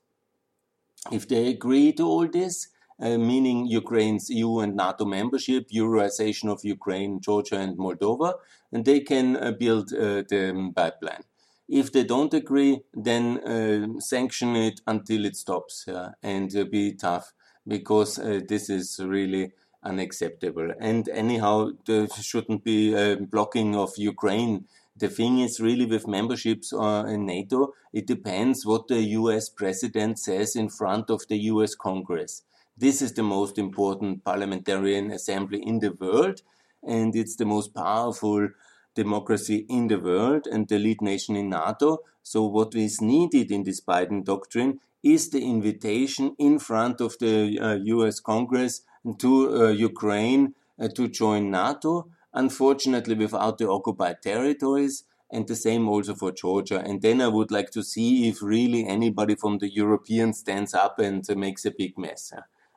If 1.10 1.28
they 1.28 1.48
agree 1.48 1.92
to 1.94 2.04
all 2.04 2.28
this, 2.28 2.68
uh, 3.00 3.18
meaning 3.18 3.66
Ukraine's 3.66 4.30
EU 4.30 4.60
and 4.60 4.76
NATO 4.76 5.04
membership, 5.04 5.68
Euroization 5.70 6.50
of 6.50 6.64
Ukraine, 6.64 7.20
Georgia, 7.20 7.58
and 7.58 7.76
Moldova, 7.76 8.34
and 8.70 8.84
they 8.84 9.00
can 9.00 9.36
uh, 9.36 9.52
build 9.52 9.92
uh, 9.92 10.22
the 10.32 10.72
pipeline. 10.76 11.24
If 11.68 11.92
they 11.92 12.04
don't 12.04 12.34
agree, 12.34 12.82
then 12.92 14.00
sanction 14.00 14.56
it 14.56 14.80
until 14.86 15.24
it 15.24 15.36
stops 15.36 15.88
and 16.22 16.50
be 16.70 16.92
tough 16.92 17.32
because 17.66 18.18
uh, 18.18 18.40
this 18.48 18.68
is 18.68 19.00
really 19.02 19.52
unacceptable. 19.82 20.72
And 20.80 21.08
anyhow, 21.08 21.70
there 21.86 22.06
shouldn't 22.08 22.64
be 22.64 22.94
a 22.94 23.16
blocking 23.16 23.74
of 23.76 23.92
Ukraine. 23.96 24.66
The 24.96 25.08
thing 25.08 25.38
is 25.40 25.60
really 25.60 25.86
with 25.86 26.06
memberships 26.06 26.72
uh, 26.72 27.04
in 27.08 27.26
NATO, 27.26 27.72
it 27.92 28.06
depends 28.06 28.64
what 28.64 28.88
the 28.88 29.02
US 29.20 29.48
president 29.48 30.18
says 30.18 30.54
in 30.54 30.68
front 30.68 31.10
of 31.10 31.26
the 31.28 31.38
US 31.52 31.74
Congress. 31.74 32.42
This 32.76 33.02
is 33.02 33.12
the 33.12 33.22
most 33.22 33.58
important 33.58 34.24
parliamentarian 34.24 35.10
assembly 35.10 35.62
in 35.62 35.80
the 35.80 35.92
world, 35.92 36.42
and 36.82 37.14
it's 37.14 37.36
the 37.36 37.44
most 37.44 37.74
powerful 37.74 38.48
democracy 38.94 39.66
in 39.68 39.88
the 39.88 39.98
world 39.98 40.46
and 40.46 40.68
the 40.68 40.78
lead 40.78 41.00
nation 41.00 41.36
in 41.36 41.50
NATO. 41.50 41.98
So 42.22 42.44
what 42.44 42.74
is 42.74 43.00
needed 43.00 43.50
in 43.50 43.64
this 43.64 43.80
Biden 43.80 44.24
doctrine 44.24 44.80
is 45.02 45.30
the 45.30 45.42
invitation 45.42 46.34
in 46.38 46.58
front 46.58 47.00
of 47.00 47.18
the 47.18 47.58
uh, 47.58 47.74
US 47.74 48.20
Congress 48.20 48.82
to 49.18 49.64
uh, 49.64 49.68
Ukraine 49.68 50.54
uh, 50.80 50.88
to 50.88 51.08
join 51.08 51.50
NATO, 51.50 52.08
unfortunately 52.32 53.14
without 53.14 53.58
the 53.58 53.68
occupied 53.68 54.22
territories, 54.22 55.04
and 55.30 55.48
the 55.48 55.56
same 55.56 55.88
also 55.88 56.14
for 56.14 56.30
Georgia. 56.30 56.80
And 56.80 57.00
then 57.02 57.20
I 57.20 57.28
would 57.28 57.50
like 57.50 57.70
to 57.70 57.82
see 57.82 58.28
if 58.28 58.42
really 58.42 58.86
anybody 58.86 59.34
from 59.34 59.58
the 59.58 59.72
European 59.72 60.34
stands 60.34 60.74
up 60.74 60.98
and 60.98 61.24
makes 61.36 61.64
a 61.64 61.70
big 61.70 61.98
mess. 61.98 62.32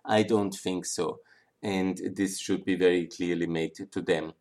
I 0.05 0.23
don't 0.23 0.53
think 0.53 0.85
so. 0.85 1.19
And 1.61 1.99
this 2.15 2.39
should 2.39 2.63
be 2.63 2.75
very 2.75 3.07
clearly 3.07 3.47
made 3.47 3.75
to 3.91 4.01
them. 4.01 4.33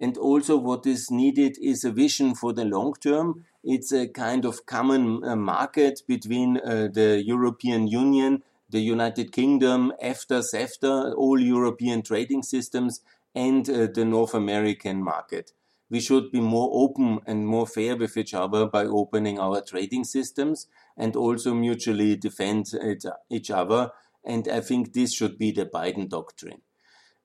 And 0.00 0.18
also, 0.18 0.56
what 0.56 0.86
is 0.86 1.10
needed 1.10 1.56
is 1.62 1.84
a 1.84 1.92
vision 1.92 2.34
for 2.34 2.52
the 2.52 2.64
long 2.64 2.94
term. 3.00 3.44
It's 3.62 3.92
a 3.92 4.08
kind 4.08 4.44
of 4.44 4.66
common 4.66 5.24
uh, 5.24 5.36
market 5.36 6.02
between 6.08 6.58
uh, 6.58 6.88
the 6.92 7.22
European 7.24 7.86
Union, 7.86 8.42
the 8.68 8.80
United 8.80 9.30
Kingdom, 9.32 9.92
EFTA, 10.02 10.42
CEFTA, 10.52 11.14
all 11.16 11.40
European 11.40 12.02
trading 12.02 12.42
systems, 12.42 13.00
and 13.34 13.70
uh, 13.70 13.86
the 13.94 14.04
North 14.04 14.34
American 14.34 15.02
market. 15.02 15.52
We 15.90 16.00
should 16.00 16.32
be 16.32 16.40
more 16.40 16.70
open 16.72 17.20
and 17.26 17.46
more 17.46 17.66
fair 17.66 17.96
with 17.96 18.16
each 18.16 18.34
other 18.34 18.66
by 18.66 18.86
opening 18.86 19.38
our 19.38 19.60
trading 19.60 20.04
systems 20.04 20.66
and 20.96 21.14
also 21.14 21.54
mutually 21.54 22.16
defend 22.16 22.66
each 23.30 23.50
other. 23.50 23.90
And 24.24 24.48
I 24.48 24.60
think 24.60 24.92
this 24.92 25.14
should 25.14 25.38
be 25.38 25.52
the 25.52 25.66
Biden 25.66 26.08
doctrine 26.08 26.62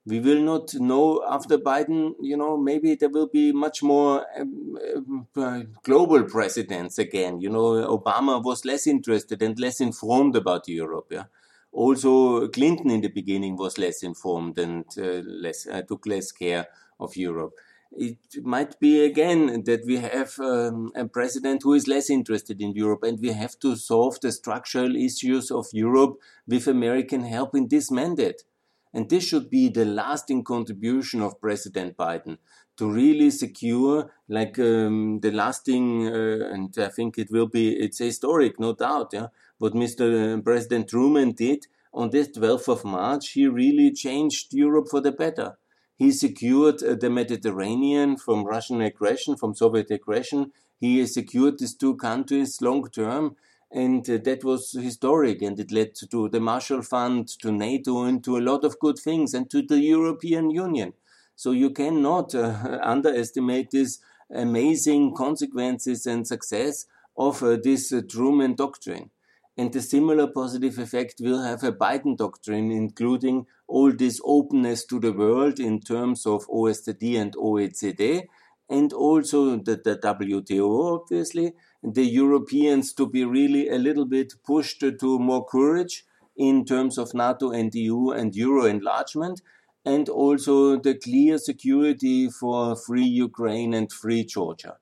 we 0.06 0.20
will 0.20 0.40
not 0.40 0.74
know 0.74 1.22
after 1.28 1.58
Biden, 1.58 2.14
you 2.20 2.36
know, 2.36 2.56
maybe 2.56 2.94
there 2.94 3.10
will 3.10 3.28
be 3.28 3.52
much 3.52 3.82
more 3.82 4.26
um, 4.38 5.26
uh, 5.36 5.60
global 5.82 6.24
presidents 6.24 6.98
again. 6.98 7.40
You 7.40 7.50
know, 7.50 7.98
Obama 7.98 8.42
was 8.42 8.64
less 8.64 8.86
interested 8.86 9.42
and 9.42 9.58
less 9.58 9.80
informed 9.80 10.36
about 10.36 10.68
Europe. 10.68 11.08
Yeah. 11.10 11.24
Also, 11.72 12.48
Clinton 12.48 12.90
in 12.90 13.02
the 13.02 13.08
beginning 13.08 13.56
was 13.56 13.78
less 13.78 14.02
informed 14.02 14.58
and 14.58 14.84
uh, 14.98 15.22
less 15.24 15.66
uh, 15.66 15.82
took 15.82 16.06
less 16.06 16.32
care 16.32 16.66
of 16.98 17.16
Europe. 17.16 17.52
It 17.92 18.18
might 18.42 18.78
be 18.78 19.04
again 19.04 19.64
that 19.64 19.84
we 19.84 19.96
have 19.96 20.38
um, 20.38 20.92
a 20.94 21.06
president 21.06 21.62
who 21.62 21.74
is 21.74 21.88
less 21.88 22.08
interested 22.08 22.60
in 22.60 22.72
Europe, 22.72 23.02
and 23.02 23.18
we 23.20 23.32
have 23.32 23.58
to 23.60 23.74
solve 23.74 24.20
the 24.20 24.30
structural 24.30 24.94
issues 24.94 25.50
of 25.50 25.66
Europe 25.72 26.16
with 26.46 26.68
American 26.68 27.24
help 27.24 27.54
in 27.54 27.66
this 27.68 27.90
mandate 27.90 28.44
and 28.92 29.08
this 29.08 29.24
should 29.24 29.50
be 29.50 29.68
the 29.68 29.84
lasting 29.84 30.44
contribution 30.44 31.22
of 31.22 31.40
President 31.40 31.96
Biden 31.96 32.38
to 32.76 32.90
really 32.90 33.30
secure 33.30 34.10
like 34.28 34.58
um, 34.58 35.20
the 35.20 35.30
lasting, 35.30 36.06
uh, 36.08 36.48
and 36.52 36.74
I 36.78 36.88
think 36.88 37.18
it 37.18 37.30
will 37.30 37.46
be, 37.46 37.76
it's 37.76 37.98
historic, 37.98 38.58
no 38.58 38.74
doubt, 38.74 39.10
yeah, 39.12 39.26
what 39.58 39.74
Mr. 39.74 40.42
President 40.42 40.88
Truman 40.88 41.32
did 41.32 41.66
on 41.92 42.10
this 42.10 42.28
12th 42.28 42.68
of 42.68 42.84
March, 42.84 43.30
he 43.32 43.46
really 43.46 43.92
changed 43.92 44.54
Europe 44.54 44.86
for 44.90 45.00
the 45.00 45.12
better. 45.12 45.58
He 45.96 46.12
secured 46.12 46.82
uh, 46.82 46.94
the 46.94 47.10
Mediterranean 47.10 48.16
from 48.16 48.44
Russian 48.44 48.80
aggression, 48.80 49.36
from 49.36 49.54
Soviet 49.54 49.90
aggression. 49.90 50.52
He 50.78 51.04
secured 51.06 51.58
these 51.58 51.74
two 51.74 51.96
countries 51.96 52.62
long 52.62 52.88
term 52.88 53.36
and 53.72 54.08
uh, 54.10 54.18
that 54.24 54.42
was 54.42 54.72
historic 54.72 55.42
and 55.42 55.58
it 55.60 55.70
led 55.70 55.94
to 55.94 56.28
the 56.28 56.40
Marshall 56.40 56.82
Fund, 56.82 57.28
to 57.40 57.52
NATO, 57.52 58.02
and 58.02 58.22
to 58.24 58.36
a 58.36 58.40
lot 58.40 58.64
of 58.64 58.78
good 58.80 58.98
things, 58.98 59.34
and 59.34 59.48
to 59.50 59.62
the 59.62 59.78
European 59.78 60.50
Union. 60.50 60.92
So 61.36 61.52
you 61.52 61.70
cannot 61.70 62.34
uh, 62.34 62.78
underestimate 62.82 63.70
these 63.70 64.00
amazing 64.34 65.14
consequences 65.14 66.06
and 66.06 66.26
success 66.26 66.86
of 67.16 67.42
uh, 67.42 67.56
this 67.62 67.92
uh, 67.92 68.02
Truman 68.08 68.54
doctrine. 68.54 69.10
And 69.56 69.72
the 69.72 69.82
similar 69.82 70.26
positive 70.26 70.78
effect 70.78 71.16
will 71.20 71.42
have 71.42 71.62
a 71.62 71.72
Biden 71.72 72.16
doctrine, 72.16 72.70
including 72.70 73.46
all 73.68 73.92
this 73.92 74.20
openness 74.24 74.84
to 74.86 74.98
the 74.98 75.12
world 75.12 75.60
in 75.60 75.80
terms 75.80 76.24
of 76.26 76.46
OSCE 76.48 77.20
and 77.20 77.36
OECD, 77.36 78.22
and 78.68 78.92
also 78.92 79.56
the, 79.56 79.76
the 79.84 79.96
WTO, 79.96 81.00
obviously, 81.00 81.52
the 81.82 82.04
Europeans 82.04 82.92
to 82.94 83.06
be 83.06 83.24
really 83.24 83.68
a 83.68 83.78
little 83.78 84.04
bit 84.04 84.34
pushed 84.44 84.80
to 84.80 85.18
more 85.18 85.44
courage 85.44 86.04
in 86.36 86.64
terms 86.64 86.98
of 86.98 87.14
NATO 87.14 87.50
and 87.50 87.74
EU 87.74 88.10
and 88.10 88.34
Euro 88.34 88.64
enlargement, 88.64 89.40
and 89.84 90.08
also 90.08 90.76
the 90.76 90.94
clear 90.94 91.38
security 91.38 92.28
for 92.28 92.76
free 92.76 93.04
Ukraine 93.04 93.74
and 93.74 93.90
free 93.90 94.24
Georgia. 94.24 94.76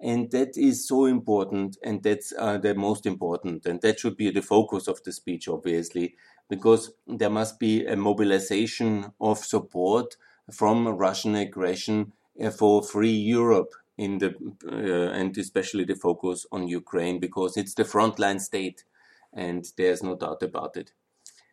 And 0.00 0.30
that 0.30 0.56
is 0.56 0.86
so 0.86 1.06
important, 1.06 1.76
and 1.82 2.02
that's 2.04 2.32
uh, 2.38 2.58
the 2.58 2.74
most 2.74 3.04
important, 3.04 3.66
and 3.66 3.80
that 3.82 3.98
should 3.98 4.16
be 4.16 4.30
the 4.30 4.42
focus 4.42 4.86
of 4.86 5.02
the 5.02 5.12
speech, 5.12 5.48
obviously, 5.48 6.14
because 6.48 6.92
there 7.06 7.30
must 7.30 7.58
be 7.58 7.84
a 7.84 7.96
mobilization 7.96 9.12
of 9.20 9.38
support 9.38 10.16
from 10.52 10.86
Russian 10.86 11.34
aggression 11.34 12.12
uh, 12.40 12.50
for 12.50 12.82
free 12.82 13.10
Europe 13.10 13.72
in 13.98 14.18
the 14.18 14.30
uh, 14.66 15.12
and 15.12 15.36
especially 15.36 15.84
the 15.84 15.96
focus 15.96 16.46
on 16.52 16.68
Ukraine 16.68 17.18
because 17.18 17.56
it's 17.56 17.74
the 17.74 17.82
frontline 17.82 18.40
state, 18.40 18.84
and 19.32 19.66
there's 19.76 20.02
no 20.02 20.16
doubt 20.16 20.42
about 20.42 20.76
it. 20.76 20.92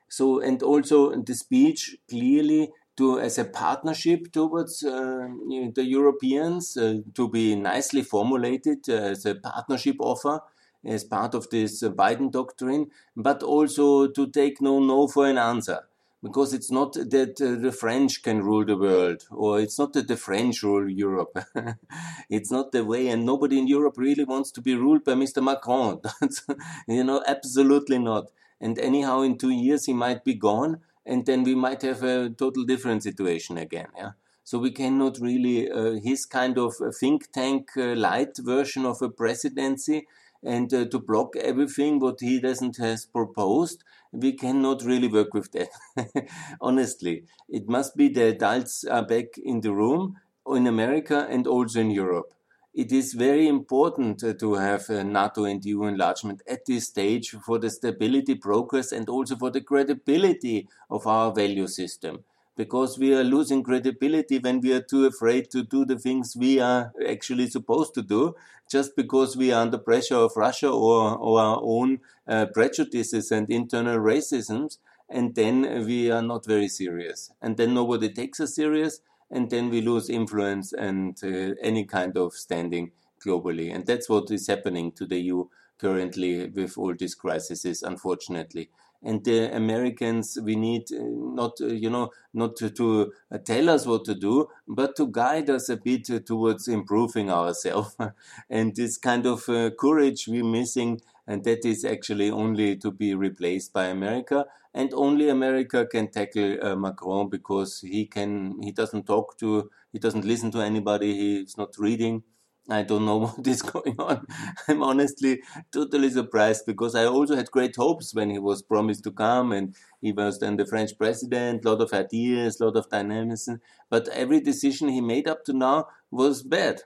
So 0.07 0.39
and 0.39 0.61
also 0.63 1.15
the 1.21 1.35
speech 1.35 1.97
clearly 2.09 2.71
to 2.97 3.19
as 3.19 3.37
a 3.37 3.45
partnership 3.45 4.31
towards 4.31 4.83
uh, 4.83 5.27
the 5.73 5.85
Europeans 5.85 6.77
uh, 6.77 6.99
to 7.15 7.29
be 7.29 7.55
nicely 7.55 8.03
formulated 8.03 8.87
as 8.87 9.25
a 9.25 9.35
partnership 9.35 9.97
offer 9.99 10.39
as 10.85 11.03
part 11.03 11.33
of 11.33 11.49
this 11.49 11.81
Biden 11.83 12.31
doctrine, 12.31 12.91
but 13.17 13.41
also 13.41 14.07
to 14.07 14.27
take 14.29 14.61
no 14.61 14.79
no 14.79 15.07
for 15.07 15.27
an 15.27 15.37
answer 15.37 15.79
because 16.23 16.53
it's 16.53 16.71
not 16.71 16.93
that 16.93 17.39
uh, 17.41 17.61
the 17.61 17.71
French 17.71 18.23
can 18.23 18.41
rule 18.41 18.65
the 18.65 18.77
world, 18.77 19.23
or 19.29 19.59
it's 19.59 19.77
not 19.77 19.93
that 19.93 20.07
the 20.07 20.17
French 20.17 20.63
rule 20.63 20.89
Europe. 20.89 21.37
it's 22.29 22.51
not 22.51 22.71
the 22.71 22.83
way, 22.83 23.07
and 23.07 23.25
nobody 23.25 23.59
in 23.59 23.67
Europe 23.67 23.97
really 23.97 24.23
wants 24.23 24.51
to 24.51 24.61
be 24.61 24.75
ruled 24.75 25.03
by 25.03 25.13
Mr. 25.13 25.43
Macron. 25.43 26.01
you 26.87 27.03
know, 27.03 27.23
absolutely 27.27 27.99
not. 27.99 28.31
And 28.59 28.79
anyhow, 28.79 29.21
in 29.21 29.37
two 29.37 29.51
years 29.51 29.85
he 29.85 29.93
might 29.93 30.23
be 30.23 30.33
gone, 30.33 30.81
and 31.05 31.25
then 31.25 31.43
we 31.43 31.55
might 31.55 31.81
have 31.83 32.03
a 32.03 32.29
total 32.29 32.63
different 32.63 33.03
situation 33.03 33.57
again. 33.57 33.87
Yeah. 33.95 34.11
So 34.43 34.59
we 34.59 34.71
cannot 34.71 35.17
really 35.19 35.71
uh, 35.71 35.93
his 35.93 36.25
kind 36.25 36.57
of 36.57 36.75
think 36.99 37.31
tank 37.31 37.71
uh, 37.77 37.95
light 37.95 38.37
version 38.37 38.85
of 38.85 39.01
a 39.01 39.09
presidency 39.09 40.07
and 40.43 40.71
uh, 40.71 40.85
to 40.85 40.99
block 40.99 41.35
everything 41.35 41.99
what 41.99 42.19
he 42.21 42.39
doesn't 42.39 42.77
has 42.77 43.05
proposed 43.05 43.83
we 44.15 44.33
cannot 44.33 44.83
really 44.83 45.07
work 45.07 45.33
with 45.33 45.51
that 45.51 45.69
honestly. 46.61 47.23
It 47.49 47.67
must 47.67 47.95
be 47.95 48.09
the 48.09 48.29
adults 48.29 48.83
are 48.83 49.05
back 49.05 49.37
in 49.37 49.61
the 49.61 49.73
room 49.73 50.15
in 50.47 50.67
america 50.67 51.27
and 51.29 51.47
also 51.47 51.79
in 51.79 51.91
europe. 51.91 52.33
It 52.73 52.91
is 52.91 53.13
very 53.13 53.47
important 53.47 54.21
uh, 54.21 54.33
to 54.33 54.55
have 54.55 54.89
uh, 54.89 55.01
NATO 55.01 55.45
and 55.45 55.63
EU 55.63 55.83
enlargement 55.85 56.41
at 56.45 56.65
this 56.65 56.87
stage 56.87 57.29
for 57.29 57.57
the 57.57 57.69
stability, 57.69 58.35
progress, 58.35 58.91
and 58.91 59.07
also 59.07 59.37
for 59.37 59.49
the 59.49 59.61
credibility 59.61 60.67
of 60.89 61.07
our 61.07 61.31
value 61.31 61.67
system 61.67 62.25
because 62.55 62.97
we 62.97 63.13
are 63.13 63.23
losing 63.23 63.63
credibility 63.63 64.39
when 64.39 64.61
we 64.61 64.73
are 64.73 64.81
too 64.81 65.05
afraid 65.05 65.49
to 65.51 65.63
do 65.63 65.85
the 65.85 65.99
things 65.99 66.35
we 66.35 66.59
are 66.59 66.93
actually 67.07 67.49
supposed 67.49 67.93
to 67.93 68.01
do 68.01 68.35
just 68.71 68.95
because 68.95 69.35
we 69.35 69.51
are 69.51 69.61
under 69.61 69.77
pressure 69.77 70.15
of 70.15 70.31
Russia 70.35 70.69
or, 70.69 71.17
or 71.17 71.39
our 71.39 71.59
own 71.61 71.99
uh, 72.27 72.45
prejudices 72.47 73.31
and 73.31 73.49
internal 73.49 73.97
racisms. 73.97 74.77
And 75.09 75.35
then 75.35 75.85
we 75.85 76.09
are 76.09 76.21
not 76.21 76.45
very 76.45 76.67
serious. 76.67 77.31
And 77.41 77.57
then 77.57 77.73
nobody 77.73 78.09
takes 78.11 78.39
us 78.39 78.55
serious. 78.55 79.01
And 79.29 79.49
then 79.49 79.69
we 79.69 79.81
lose 79.81 80.09
influence 80.09 80.73
and 80.73 81.17
uh, 81.23 81.55
any 81.61 81.85
kind 81.85 82.17
of 82.17 82.33
standing 82.33 82.91
globally. 83.23 83.73
And 83.73 83.85
that's 83.85 84.09
what 84.09 84.31
is 84.31 84.47
happening 84.47 84.91
to 84.93 85.05
the 85.05 85.19
EU 85.19 85.45
currently 85.77 86.47
with 86.47 86.77
all 86.77 86.95
these 86.95 87.15
crises, 87.15 87.83
unfortunately 87.83 88.69
and 89.03 89.23
the 89.23 89.55
Americans, 89.55 90.37
we 90.41 90.55
need 90.55 90.91
uh, 90.91 90.97
not, 91.01 91.61
uh, 91.61 91.67
you 91.67 91.89
know, 91.89 92.09
not 92.33 92.55
to, 92.57 93.13
uh, 93.31 93.37
tell 93.39 93.69
us 93.69 93.85
what 93.85 94.05
to 94.05 94.15
do, 94.15 94.47
but 94.67 94.95
to 94.95 95.07
guide 95.07 95.49
us 95.49 95.69
a 95.69 95.77
bit 95.77 96.25
towards 96.25 96.67
improving 96.67 97.29
ourselves. 97.29 97.95
and 98.49 98.75
this 98.75 98.97
kind 98.97 99.25
of 99.25 99.47
uh, 99.49 99.71
courage 99.79 100.27
we're 100.27 100.43
missing, 100.43 101.01
and 101.27 101.43
that 101.43 101.65
is 101.65 101.85
actually 101.85 102.29
only 102.29 102.75
to 102.77 102.91
be 102.91 103.13
replaced 103.13 103.73
by 103.73 103.85
America. 103.85 104.45
And 104.73 104.93
only 104.93 105.29
America 105.29 105.85
can 105.85 106.09
tackle 106.11 106.57
uh, 106.61 106.75
Macron 106.75 107.29
because 107.29 107.79
he 107.79 108.05
can, 108.07 108.61
he 108.61 108.71
doesn't 108.71 109.05
talk 109.07 109.37
to, 109.37 109.69
he 109.93 109.99
doesn't 109.99 110.25
listen 110.25 110.51
to 110.51 110.59
anybody, 110.59 111.13
he's 111.13 111.57
not 111.57 111.77
reading 111.77 112.23
I 112.69 112.81
don't 112.81 113.05
know 113.05 113.17
what 113.35 113.47
is 113.47 113.61
going 113.61 113.95
on. 113.99 114.25
I'm 114.67 114.81
honestly 114.81 115.41
totally 115.71 116.09
surprised 116.09 116.65
because 116.65 116.95
I 116.95 117.05
also 117.05 117.35
had 117.35 117.51
great 117.51 117.75
hopes 117.75 118.13
when 118.13 118.29
he 118.29 118.39
was 118.39 118.61
promised 118.61 119.03
to 119.03 119.11
come 119.11 119.51
and 119.51 119.75
he 120.01 120.11
was 120.11 120.39
then 120.39 120.57
the 120.57 120.65
French 120.65 120.97
president, 120.97 121.63
a 121.63 121.69
lot 121.69 121.81
of 121.81 121.93
ideas, 121.93 122.59
a 122.59 122.65
lot 122.65 122.75
of 122.75 122.89
dynamism. 122.89 123.61
But 123.89 124.07
every 124.09 124.39
decision 124.39 124.89
he 124.89 125.01
made 125.01 125.27
up 125.27 125.43
to 125.45 125.53
now 125.53 125.87
was 126.09 126.41
bad. 126.43 126.81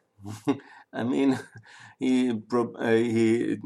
I 0.94 1.04
mean, 1.04 1.39
he 2.00 2.32
uh, 2.32 2.92
he 2.92 3.58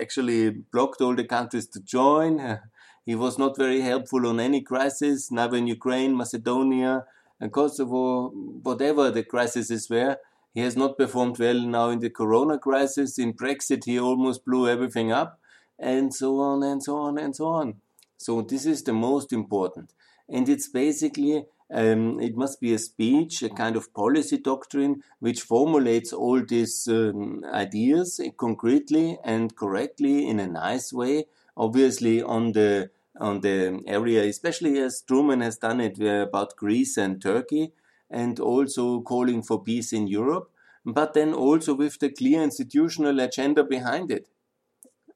actually 0.00 0.50
blocked 0.50 1.00
all 1.00 1.14
the 1.14 1.24
countries 1.24 1.66
to 1.68 1.80
join. 1.80 2.60
he 3.06 3.14
was 3.14 3.38
not 3.38 3.56
very 3.56 3.80
helpful 3.80 4.26
on 4.26 4.40
any 4.40 4.60
crisis, 4.62 5.30
neither 5.30 5.56
in 5.56 5.66
Ukraine, 5.66 6.16
Macedonia, 6.16 7.04
and 7.40 7.52
Kosovo, 7.52 8.30
whatever 8.62 9.10
the 9.10 9.22
crises 9.22 9.88
were. 9.90 10.16
He 10.54 10.60
has 10.60 10.76
not 10.76 10.96
performed 10.96 11.38
well 11.38 11.60
now 11.60 11.90
in 11.90 11.98
the 11.98 12.10
corona 12.10 12.58
crisis. 12.58 13.18
In 13.18 13.34
Brexit, 13.34 13.84
he 13.84 13.98
almost 13.98 14.44
blew 14.44 14.68
everything 14.68 15.10
up, 15.10 15.40
and 15.78 16.14
so 16.14 16.38
on 16.40 16.62
and 16.62 16.82
so 16.82 16.96
on 16.96 17.18
and 17.18 17.34
so 17.34 17.46
on. 17.48 17.74
So 18.16 18.40
this 18.40 18.64
is 18.64 18.84
the 18.84 18.92
most 18.92 19.32
important. 19.32 19.92
And 20.28 20.48
it's 20.48 20.68
basically, 20.68 21.44
um, 21.72 22.20
it 22.20 22.36
must 22.36 22.60
be 22.60 22.72
a 22.72 22.78
speech, 22.78 23.42
a 23.42 23.50
kind 23.50 23.76
of 23.76 23.92
policy 23.92 24.38
doctrine, 24.38 25.02
which 25.18 25.42
formulates 25.42 26.12
all 26.12 26.40
these 26.42 26.86
um, 26.88 27.44
ideas 27.52 28.20
concretely 28.36 29.18
and 29.24 29.54
correctly 29.56 30.28
in 30.28 30.38
a 30.38 30.46
nice 30.46 30.92
way. 30.92 31.26
Obviously, 31.56 32.22
on 32.22 32.52
the 32.52 32.90
on 33.20 33.40
the 33.42 33.80
area, 33.86 34.24
especially 34.24 34.78
as 34.78 35.02
Truman 35.02 35.40
has 35.40 35.56
done 35.56 35.80
it 35.80 36.00
uh, 36.00 36.26
about 36.28 36.56
Greece 36.56 36.96
and 36.96 37.22
Turkey, 37.22 37.72
and 38.10 38.38
also 38.38 39.00
calling 39.00 39.42
for 39.42 39.62
peace 39.62 39.92
in 39.92 40.06
Europe, 40.06 40.50
but 40.84 41.14
then 41.14 41.32
also 41.32 41.74
with 41.74 41.98
the 41.98 42.10
clear 42.10 42.42
institutional 42.42 43.18
agenda 43.20 43.64
behind 43.64 44.10
it. 44.10 44.28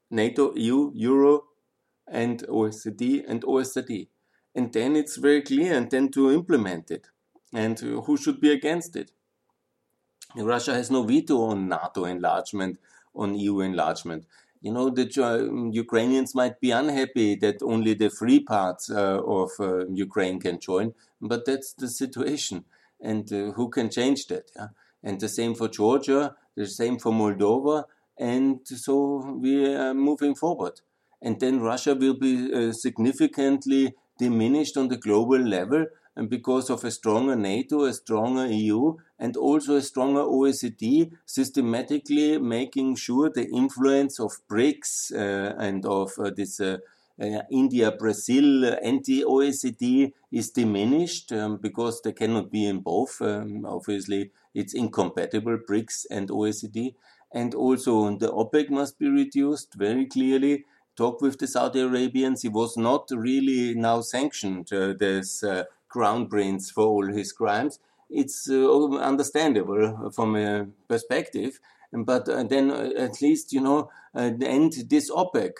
NATO, 0.09 0.53
EU, 0.55 0.91
Euro, 0.95 1.43
and 2.07 2.43
OECD 2.47 3.23
and 3.27 3.43
OSCE. 3.43 4.07
And 4.55 4.73
then 4.73 4.95
it's 4.95 5.17
very 5.17 5.43
clear, 5.43 5.75
and 5.75 5.89
then 5.91 6.09
to 6.09 6.31
implement 6.31 6.89
it. 6.89 7.07
And 7.53 7.79
who 7.79 8.17
should 8.17 8.41
be 8.41 8.51
against 8.51 8.95
it? 8.95 9.11
Russia 10.35 10.73
has 10.73 10.91
no 10.91 11.03
veto 11.03 11.41
on 11.43 11.69
NATO 11.69 12.05
enlargement, 12.05 12.79
on 13.15 13.35
EU 13.35 13.61
enlargement. 13.61 14.25
You 14.61 14.73
know, 14.73 14.89
the 14.89 15.69
Ukrainians 15.71 16.35
might 16.35 16.59
be 16.59 16.71
unhappy 16.71 17.35
that 17.35 17.61
only 17.61 17.93
the 17.93 18.09
free 18.09 18.39
parts 18.39 18.89
uh, 18.89 19.21
of 19.23 19.51
uh, 19.59 19.85
Ukraine 19.87 20.39
can 20.39 20.59
join, 20.59 20.93
but 21.21 21.45
that's 21.45 21.73
the 21.73 21.87
situation 21.87 22.65
and 23.01 23.31
uh, 23.31 23.51
who 23.51 23.69
can 23.69 23.89
change 23.89 24.27
that? 24.27 24.51
Yeah? 24.55 24.67
And 25.03 25.19
the 25.19 25.29
same 25.29 25.55
for 25.55 25.67
Georgia, 25.67 26.35
the 26.55 26.67
same 26.67 26.99
for 26.99 27.11
Moldova, 27.11 27.85
and 28.17 28.59
so 28.65 29.37
we 29.41 29.73
are 29.73 29.93
moving 29.93 30.35
forward. 30.35 30.81
And 31.21 31.39
then 31.39 31.61
Russia 31.61 31.95
will 31.95 32.15
be 32.15 32.53
uh, 32.53 32.73
significantly 32.73 33.93
diminished 34.17 34.75
on 34.77 34.89
the 34.89 34.97
global 34.97 35.39
level 35.39 35.85
and 36.19 36.29
because 36.29 36.69
of 36.69 36.83
a 36.83 36.91
stronger 36.91 37.35
NATO, 37.37 37.85
a 37.85 37.93
stronger 37.93 38.45
EU, 38.47 38.97
and 39.17 39.37
also 39.37 39.77
a 39.77 39.81
stronger 39.81 40.19
OECD, 40.19 41.11
systematically 41.25 42.37
making 42.37 42.97
sure 42.97 43.29
the 43.29 43.47
influence 43.49 44.19
of 44.19 44.33
BRICS 44.49 45.13
uh, 45.13 45.55
and 45.57 45.85
of 45.85 46.11
uh, 46.19 46.29
this 46.35 46.59
uh, 46.59 46.79
uh, 47.21 47.41
India, 47.51 47.91
Brazil, 47.91 48.77
anti 48.81 49.23
OECD 49.23 50.13
is 50.31 50.51
diminished 50.51 51.31
um, 51.33 51.57
because 51.57 52.01
they 52.01 52.13
cannot 52.13 52.51
be 52.51 52.65
in 52.65 52.79
both. 52.79 53.21
Um, 53.21 53.65
obviously, 53.65 54.31
it's 54.53 54.73
incompatible, 54.73 55.57
BRICS 55.57 56.05
and 56.09 56.29
OECD. 56.29 56.95
And 57.33 57.53
also, 57.53 58.17
the 58.17 58.31
OPEC 58.31 58.69
must 58.69 58.97
be 58.97 59.09
reduced 59.09 59.75
very 59.75 60.05
clearly. 60.05 60.65
Talk 60.95 61.21
with 61.21 61.37
the 61.39 61.47
Saudi 61.47 61.81
Arabians. 61.81 62.41
He 62.41 62.49
was 62.49 62.77
not 62.77 63.09
really 63.11 63.75
now 63.75 64.01
sanctioned, 64.01 64.71
uh, 64.73 64.93
this 64.97 65.43
uh, 65.43 65.65
crown 65.89 66.27
prince, 66.27 66.71
for 66.71 66.85
all 66.85 67.07
his 67.07 67.31
crimes. 67.33 67.79
It's 68.09 68.49
uh, 68.49 68.95
understandable 68.97 70.11
from 70.15 70.35
a 70.35 70.67
perspective. 70.87 71.59
But 71.91 72.29
uh, 72.29 72.43
then, 72.43 72.71
uh, 72.71 72.91
at 72.97 73.21
least, 73.21 73.51
you 73.53 73.61
know, 73.61 73.91
end 74.15 74.73
this 74.89 75.11
OPEC 75.11 75.51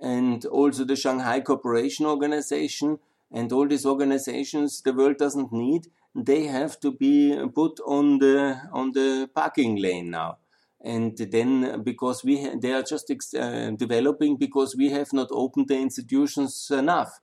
and 0.00 0.44
also 0.46 0.84
the 0.84 0.96
Shanghai 0.96 1.40
Cooperation 1.40 2.06
Organization 2.06 2.98
and 3.32 3.52
all 3.52 3.66
these 3.66 3.86
organizations 3.86 4.82
the 4.82 4.92
world 4.92 5.16
doesn't 5.16 5.52
need 5.52 5.88
they 6.16 6.44
have 6.44 6.80
to 6.80 6.92
be 6.92 7.36
put 7.54 7.78
on 7.86 8.18
the 8.18 8.58
on 8.72 8.92
the 8.92 9.28
parking 9.34 9.76
lane 9.76 10.10
now. 10.10 10.38
And 10.80 11.16
then 11.16 11.82
because 11.82 12.24
we 12.24 12.48
they 12.56 12.72
are 12.72 12.82
just 12.82 13.12
uh, 13.38 13.70
developing 13.72 14.36
because 14.36 14.74
we 14.76 14.90
have 14.90 15.12
not 15.12 15.28
opened 15.30 15.68
the 15.68 15.76
institutions 15.76 16.70
enough. 16.70 17.20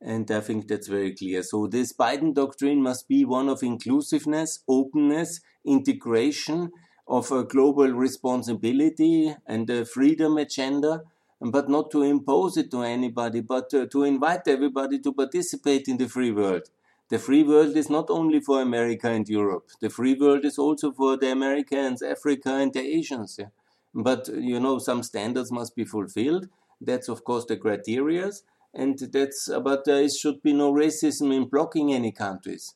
And 0.00 0.30
i 0.30 0.40
think 0.40 0.68
that's 0.68 0.88
very 0.88 1.14
clear. 1.14 1.42
So 1.42 1.66
this 1.66 1.92
biden 1.92 2.34
doctrine 2.34 2.82
must 2.82 3.08
be 3.08 3.24
one 3.24 3.48
of 3.48 3.62
inclusiveness 3.62 4.60
openness 4.68 5.40
integration 5.64 6.70
of 7.08 7.30
a 7.30 7.44
global 7.44 7.88
responsibility 7.92 9.34
and 9.46 9.68
a 9.70 9.84
freedom 9.84 10.38
agenda 10.38 11.02
but 11.50 11.68
not 11.68 11.90
to 11.90 12.02
impose 12.02 12.56
it 12.56 12.70
to 12.70 12.82
anybody, 12.82 13.40
but 13.40 13.72
uh, 13.74 13.86
to 13.86 14.04
invite 14.04 14.46
everybody 14.48 14.98
to 15.00 15.12
participate 15.12 15.88
in 15.88 15.96
the 15.96 16.08
free 16.08 16.32
world. 16.32 16.70
The 17.08 17.18
free 17.18 17.44
world 17.44 17.76
is 17.76 17.88
not 17.88 18.10
only 18.10 18.40
for 18.40 18.60
America 18.60 19.08
and 19.08 19.28
Europe. 19.28 19.70
The 19.80 19.90
free 19.90 20.14
world 20.14 20.44
is 20.44 20.58
also 20.58 20.90
for 20.92 21.16
the 21.16 21.30
Americans, 21.30 22.02
Africa, 22.02 22.54
and 22.54 22.72
the 22.72 22.80
Asians. 22.80 23.36
Yeah? 23.38 23.46
But 23.94 24.28
you 24.28 24.58
know, 24.58 24.78
some 24.78 25.02
standards 25.02 25.52
must 25.52 25.76
be 25.76 25.84
fulfilled. 25.84 26.48
That's 26.80 27.08
of 27.08 27.24
course 27.24 27.44
the 27.46 27.56
criteria, 27.56 28.30
and 28.74 28.98
that's. 28.98 29.48
But 29.48 29.84
there 29.84 30.08
should 30.08 30.42
be 30.42 30.52
no 30.52 30.72
racism 30.72 31.34
in 31.34 31.44
blocking 31.48 31.94
any 31.94 32.12
countries, 32.12 32.74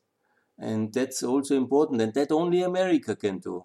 and 0.58 0.92
that's 0.94 1.22
also 1.22 1.56
important. 1.56 2.00
And 2.00 2.14
that 2.14 2.30
only 2.30 2.62
America 2.62 3.16
can 3.16 3.38
do. 3.38 3.64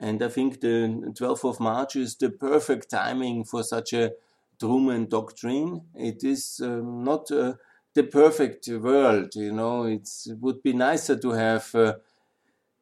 And 0.00 0.22
I 0.22 0.28
think 0.28 0.62
the 0.62 1.12
12th 1.12 1.48
of 1.48 1.60
March 1.60 1.94
is 1.94 2.16
the 2.16 2.30
perfect 2.30 2.90
timing 2.90 3.44
for 3.44 3.62
such 3.62 3.92
a 3.92 4.12
Truman 4.60 5.08
doctrine. 5.08 5.86
It 5.94 6.22
is 6.22 6.60
um, 6.62 7.02
not 7.02 7.30
uh, 7.30 7.54
the 7.94 8.04
perfect 8.04 8.68
world, 8.68 9.34
you 9.34 9.52
know. 9.52 9.84
It's, 9.84 10.28
it 10.28 10.38
would 10.38 10.62
be 10.62 10.74
nicer 10.74 11.16
to 11.18 11.30
have 11.30 11.74
uh, 11.74 11.94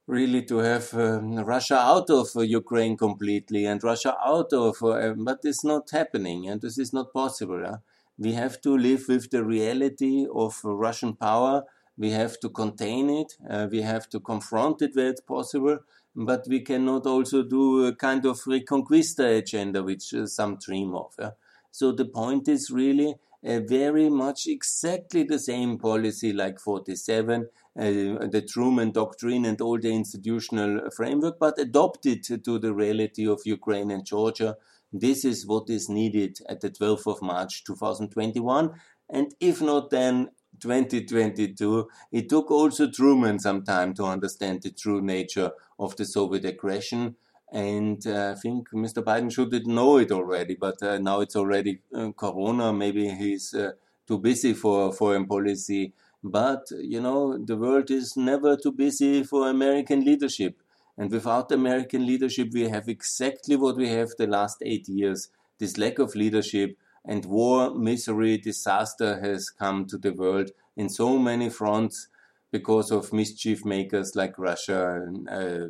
really 0.06 0.42
to 0.46 0.58
have 0.58 0.92
um, 0.94 1.36
Russia 1.36 1.78
out 1.78 2.10
of 2.10 2.28
uh, 2.34 2.40
Ukraine 2.40 2.96
completely 2.96 3.64
and 3.66 3.82
Russia 3.84 4.16
out 4.24 4.52
of, 4.52 4.82
uh, 4.82 5.14
but 5.16 5.40
it's 5.44 5.64
not 5.64 5.90
happening 5.90 6.48
and 6.48 6.60
this 6.60 6.78
is 6.78 6.92
not 6.92 7.12
possible. 7.12 7.80
We 8.18 8.32
have 8.32 8.60
to 8.62 8.76
live 8.76 9.04
with 9.08 9.30
the 9.30 9.44
reality 9.44 10.26
of 10.34 10.60
Russian 10.64 11.14
power. 11.14 11.64
We 11.96 12.10
have 12.10 12.40
to 12.40 12.48
contain 12.48 13.08
it. 13.10 13.36
Uh, 13.48 13.68
we 13.70 13.82
have 13.82 14.08
to 14.10 14.20
confront 14.20 14.82
it 14.82 14.96
where 14.96 15.10
it's 15.10 15.20
possible 15.20 15.78
but 16.18 16.46
we 16.48 16.60
cannot 16.60 17.06
also 17.06 17.44
do 17.44 17.86
a 17.86 17.94
kind 17.94 18.26
of 18.26 18.40
reconquista 18.40 19.38
agenda, 19.38 19.84
which 19.84 20.12
uh, 20.14 20.26
some 20.26 20.56
dream 20.56 20.94
of. 20.94 21.14
So 21.70 21.92
the 21.92 22.04
point 22.04 22.48
is 22.48 22.70
really 22.70 23.16
uh, 23.46 23.60
very 23.60 24.08
much 24.08 24.46
exactly 24.46 25.22
the 25.22 25.38
same 25.38 25.78
policy 25.78 26.32
like 26.32 26.58
47, 26.58 27.42
uh, 27.42 27.82
the 27.82 28.44
Truman 28.48 28.90
Doctrine 28.90 29.44
and 29.44 29.60
all 29.60 29.78
the 29.78 29.94
institutional 29.94 30.90
framework, 30.90 31.38
but 31.38 31.58
adopted 31.58 32.24
to 32.24 32.58
the 32.58 32.74
reality 32.74 33.28
of 33.28 33.42
Ukraine 33.44 33.90
and 33.90 34.04
Georgia. 34.04 34.56
This 34.92 35.24
is 35.24 35.46
what 35.46 35.70
is 35.70 35.88
needed 35.88 36.38
at 36.48 36.60
the 36.60 36.70
12th 36.70 37.06
of 37.06 37.22
March 37.22 37.62
2021. 37.64 38.72
And 39.10 39.34
if 39.40 39.60
not, 39.60 39.90
then 39.90 40.30
2022. 40.60 41.88
It 42.10 42.28
took 42.28 42.50
also 42.50 42.90
Truman 42.90 43.38
some 43.38 43.64
time 43.64 43.94
to 43.94 44.04
understand 44.04 44.62
the 44.62 44.70
true 44.70 45.00
nature 45.00 45.52
of 45.78 45.96
the 45.96 46.04
Soviet 46.04 46.44
aggression. 46.44 47.16
And 47.52 48.06
uh, 48.06 48.34
I 48.36 48.40
think 48.40 48.70
Mr. 48.70 49.02
Biden 49.02 49.32
should 49.32 49.66
know 49.66 49.96
it 49.98 50.12
already, 50.12 50.54
but 50.54 50.82
uh, 50.82 50.98
now 50.98 51.20
it's 51.20 51.36
already 51.36 51.80
uh, 51.94 52.10
Corona. 52.12 52.72
Maybe 52.72 53.08
he's 53.08 53.54
too 54.06 54.18
busy 54.18 54.52
for 54.52 54.92
foreign 54.92 55.26
policy. 55.26 55.92
But, 56.22 56.66
you 56.70 57.00
know, 57.00 57.38
the 57.38 57.56
world 57.56 57.90
is 57.90 58.16
never 58.16 58.56
too 58.56 58.72
busy 58.72 59.22
for 59.22 59.48
American 59.48 60.04
leadership. 60.04 60.60
And 60.96 61.10
without 61.10 61.52
American 61.52 62.04
leadership, 62.06 62.48
we 62.52 62.68
have 62.68 62.88
exactly 62.88 63.56
what 63.56 63.76
we 63.76 63.88
have 63.88 64.10
the 64.18 64.26
last 64.26 64.58
eight 64.62 64.88
years 64.88 65.30
this 65.58 65.76
lack 65.76 65.98
of 65.98 66.14
leadership 66.14 66.78
and 67.04 67.24
war, 67.24 67.74
misery, 67.74 68.38
disaster 68.38 69.20
has 69.20 69.50
come 69.50 69.86
to 69.86 69.98
the 69.98 70.12
world 70.12 70.50
in 70.76 70.88
so 70.88 71.18
many 71.18 71.48
fronts 71.48 72.08
because 72.50 72.90
of 72.90 73.12
mischief 73.12 73.64
makers 73.64 74.14
like 74.14 74.38
Russia, 74.38 75.06
uh, 75.30 75.66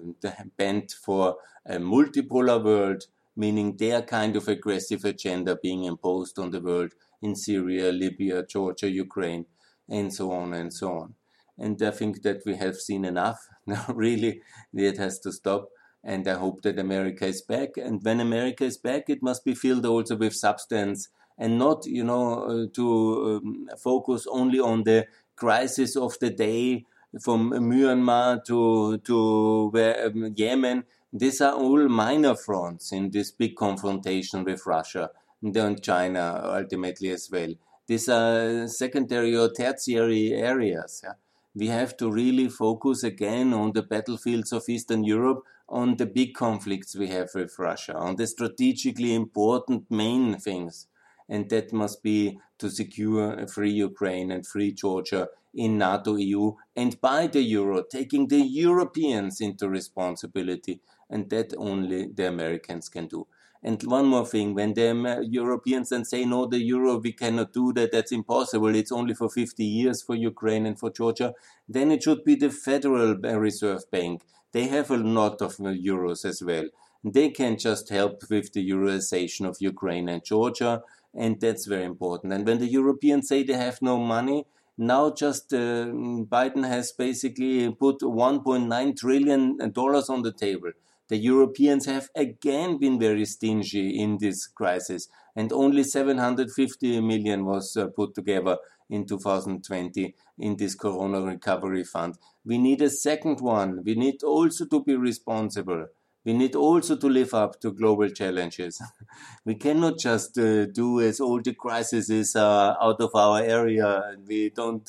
bent 0.56 0.92
for 0.92 1.36
a 1.66 1.76
multipolar 1.76 2.62
world, 2.62 3.04
meaning 3.36 3.76
their 3.76 4.02
kind 4.02 4.36
of 4.36 4.48
aggressive 4.48 5.04
agenda 5.04 5.56
being 5.56 5.84
imposed 5.84 6.38
on 6.38 6.50
the 6.50 6.60
world 6.60 6.92
in 7.22 7.34
Syria, 7.34 7.92
Libya, 7.92 8.44
Georgia, 8.46 8.90
Ukraine, 8.90 9.46
and 9.88 10.12
so 10.12 10.32
on 10.32 10.52
and 10.54 10.72
so 10.72 10.92
on. 10.92 11.14
And 11.58 11.80
I 11.82 11.90
think 11.90 12.22
that 12.22 12.42
we 12.46 12.56
have 12.56 12.76
seen 12.76 13.04
enough. 13.04 13.48
Now, 13.66 13.84
really, 13.88 14.40
it 14.72 14.96
has 14.98 15.18
to 15.20 15.32
stop. 15.32 15.68
and 16.04 16.26
I 16.28 16.34
hope 16.34 16.62
that 16.62 16.78
America 16.78 17.26
is 17.26 17.42
back. 17.42 17.70
And 17.76 18.02
when 18.02 18.20
America 18.20 18.64
is 18.64 18.78
back, 18.78 19.10
it 19.10 19.22
must 19.22 19.44
be 19.44 19.54
filled 19.54 19.84
also 19.84 20.16
with 20.16 20.34
substance 20.34 21.08
and 21.36 21.58
not, 21.58 21.86
you 21.86 22.04
know, 22.04 22.44
uh, 22.44 22.66
to 22.74 23.40
um, 23.44 23.68
focus 23.78 24.26
only 24.30 24.60
on 24.60 24.84
the 24.84 25.06
crisis 25.38 25.96
of 25.96 26.18
the 26.20 26.30
day 26.30 26.84
from 27.22 27.50
Myanmar 27.50 28.44
to 28.44 28.98
to 28.98 29.72
um, 30.04 30.34
Yemen. 30.36 30.84
These 31.12 31.40
are 31.40 31.54
all 31.54 31.88
minor 31.88 32.34
fronts 32.34 32.92
in 32.92 33.10
this 33.10 33.30
big 33.30 33.56
confrontation 33.56 34.44
with 34.44 34.66
Russia 34.66 35.10
and 35.42 35.82
China 35.82 36.42
ultimately 36.44 37.10
as 37.10 37.28
well. 37.32 37.54
These 37.86 38.08
are 38.10 38.68
secondary 38.68 39.34
or 39.34 39.50
tertiary 39.50 40.34
areas. 40.34 41.00
Yeah? 41.02 41.14
We 41.54 41.68
have 41.68 41.96
to 41.96 42.10
really 42.10 42.48
focus 42.48 43.02
again 43.02 43.54
on 43.54 43.72
the 43.72 43.82
battlefields 43.82 44.52
of 44.52 44.68
Eastern 44.68 45.04
Europe, 45.04 45.44
on 45.68 45.96
the 45.96 46.06
big 46.06 46.34
conflicts 46.34 46.94
we 46.94 47.08
have 47.08 47.30
with 47.34 47.58
Russia, 47.58 47.94
on 47.96 48.16
the 48.16 48.26
strategically 48.26 49.14
important 49.14 49.90
main 49.90 50.36
things 50.36 50.86
and 51.28 51.48
that 51.50 51.72
must 51.72 52.02
be 52.02 52.38
to 52.58 52.70
secure 52.70 53.34
a 53.34 53.46
free 53.46 53.72
Ukraine 53.72 54.30
and 54.30 54.46
free 54.46 54.72
Georgia 54.72 55.28
in 55.54 55.78
NATO 55.78 56.16
EU 56.16 56.52
and 56.76 57.00
by 57.00 57.26
the 57.26 57.42
euro, 57.42 57.82
taking 57.82 58.28
the 58.28 58.40
Europeans 58.40 59.40
into 59.40 59.68
responsibility, 59.68 60.80
and 61.10 61.28
that 61.30 61.54
only 61.56 62.06
the 62.06 62.28
Americans 62.28 62.88
can 62.88 63.06
do. 63.06 63.26
And 63.62 63.82
one 63.82 64.06
more 64.06 64.24
thing, 64.24 64.54
when 64.54 64.74
the 64.74 65.26
Europeans 65.28 65.88
then 65.88 66.04
say, 66.04 66.24
no, 66.24 66.46
the 66.46 66.62
euro, 66.62 66.98
we 66.98 67.12
cannot 67.12 67.52
do 67.52 67.72
that, 67.72 67.90
that's 67.90 68.12
impossible, 68.12 68.74
it's 68.74 68.92
only 68.92 69.14
for 69.14 69.28
50 69.28 69.64
years 69.64 70.00
for 70.00 70.14
Ukraine 70.14 70.64
and 70.64 70.78
for 70.78 70.90
Georgia, 70.90 71.34
then 71.68 71.90
it 71.90 72.04
should 72.04 72.24
be 72.24 72.36
the 72.36 72.50
Federal 72.50 73.16
Reserve 73.16 73.90
Bank. 73.90 74.22
They 74.52 74.68
have 74.68 74.90
a 74.90 74.96
lot 74.96 75.42
of 75.42 75.54
uh, 75.54 75.74
euros 75.74 76.24
as 76.24 76.40
well. 76.40 76.68
They 77.02 77.30
can 77.30 77.58
just 77.58 77.88
help 77.90 78.22
with 78.30 78.52
the 78.52 78.68
euroization 78.68 79.46
of 79.48 79.56
Ukraine 79.60 80.08
and 80.08 80.24
Georgia 80.24 80.82
and 81.14 81.40
that's 81.40 81.66
very 81.66 81.84
important. 81.84 82.32
And 82.32 82.46
when 82.46 82.58
the 82.58 82.66
Europeans 82.66 83.28
say 83.28 83.42
they 83.42 83.54
have 83.54 83.80
no 83.82 83.98
money, 83.98 84.46
now 84.76 85.10
just 85.10 85.52
uh, 85.52 85.86
Biden 85.86 86.66
has 86.66 86.92
basically 86.92 87.70
put 87.72 88.00
1.9 88.00 88.96
trillion 88.96 89.72
dollars 89.72 90.08
on 90.08 90.22
the 90.22 90.32
table. 90.32 90.72
The 91.08 91.16
Europeans 91.16 91.86
have 91.86 92.10
again 92.14 92.78
been 92.78 92.98
very 92.98 93.24
stingy 93.24 93.98
in 93.98 94.18
this 94.18 94.46
crisis, 94.46 95.08
and 95.34 95.52
only 95.52 95.82
750 95.82 97.00
million 97.00 97.44
was 97.44 97.76
uh, 97.76 97.86
put 97.86 98.14
together 98.14 98.58
in 98.90 99.06
2020 99.06 100.14
in 100.38 100.56
this 100.56 100.74
Corona 100.74 101.22
Recovery 101.22 101.84
Fund. 101.84 102.18
We 102.44 102.58
need 102.58 102.82
a 102.82 102.90
second 102.90 103.40
one. 103.40 103.82
We 103.84 103.94
need 103.94 104.22
also 104.22 104.66
to 104.66 104.82
be 104.82 104.96
responsible 104.96 105.86
we 106.28 106.34
need 106.34 106.54
also 106.54 106.94
to 106.94 107.08
live 107.08 107.32
up 107.32 107.58
to 107.58 107.72
global 107.72 108.10
challenges. 108.10 108.82
we 109.46 109.54
cannot 109.54 109.98
just 109.98 110.36
uh, 110.36 110.66
do 110.66 111.00
as 111.00 111.20
all 111.20 111.40
the 111.40 111.54
crises 111.54 112.36
uh, 112.36 112.74
out 112.82 113.00
of 113.00 113.14
our 113.14 113.40
area. 113.40 114.14
We 114.26 114.50
don't, 114.50 114.86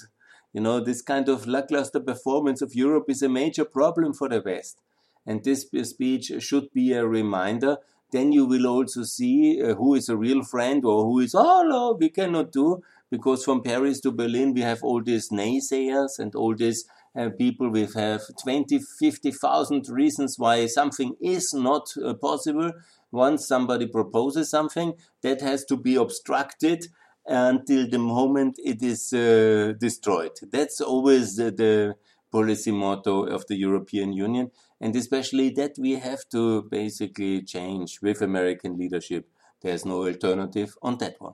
you 0.51 0.59
know, 0.59 0.81
this 0.81 1.01
kind 1.01 1.29
of 1.29 1.47
lackluster 1.47 2.01
performance 2.01 2.61
of 2.61 2.75
Europe 2.75 3.05
is 3.07 3.21
a 3.21 3.29
major 3.29 3.63
problem 3.63 4.13
for 4.13 4.27
the 4.27 4.41
West. 4.41 4.81
And 5.25 5.41
this 5.41 5.61
speech 5.83 6.29
should 6.39 6.73
be 6.73 6.91
a 6.91 7.07
reminder. 7.07 7.77
Then 8.11 8.33
you 8.33 8.45
will 8.45 8.67
also 8.67 9.03
see 9.03 9.61
uh, 9.63 9.75
who 9.75 9.95
is 9.95 10.09
a 10.09 10.17
real 10.17 10.43
friend 10.43 10.83
or 10.83 11.05
who 11.05 11.19
is, 11.21 11.33
oh 11.33 11.63
no, 11.63 11.95
we 11.97 12.09
cannot 12.09 12.51
do. 12.51 12.81
Because 13.09 13.45
from 13.45 13.63
Paris 13.63 14.01
to 14.01 14.11
Berlin, 14.11 14.53
we 14.53 14.61
have 14.61 14.83
all 14.83 15.01
these 15.01 15.29
naysayers 15.29 16.19
and 16.19 16.35
all 16.35 16.53
these 16.53 16.83
uh, 17.17 17.29
people 17.37 17.69
will 17.69 17.91
have 17.93 18.21
20, 18.41 18.79
50,000 18.99 19.89
reasons 19.89 20.35
why 20.37 20.65
something 20.67 21.15
is 21.21 21.53
not 21.53 21.89
uh, 22.03 22.13
possible. 22.13 22.71
Once 23.11 23.47
somebody 23.47 23.87
proposes 23.87 24.49
something, 24.49 24.93
that 25.21 25.41
has 25.41 25.65
to 25.65 25.75
be 25.75 25.95
obstructed 25.95 26.87
until 27.25 27.89
the 27.89 27.99
moment 27.99 28.55
it 28.59 28.81
is 28.81 29.13
uh, 29.13 29.73
destroyed. 29.79 30.31
That's 30.51 30.81
always 30.81 31.35
the, 31.35 31.51
the 31.51 31.95
policy 32.31 32.71
motto 32.71 33.23
of 33.23 33.45
the 33.47 33.55
European 33.55 34.13
Union. 34.13 34.51
And 34.81 34.95
especially 34.95 35.49
that 35.51 35.75
we 35.77 35.93
have 35.93 36.27
to 36.31 36.63
basically 36.63 37.43
change 37.43 37.99
with 38.01 38.21
American 38.21 38.77
leadership. 38.77 39.27
There's 39.61 39.85
no 39.85 40.05
alternative 40.05 40.75
on 40.81 40.97
that 40.99 41.15
one. 41.19 41.33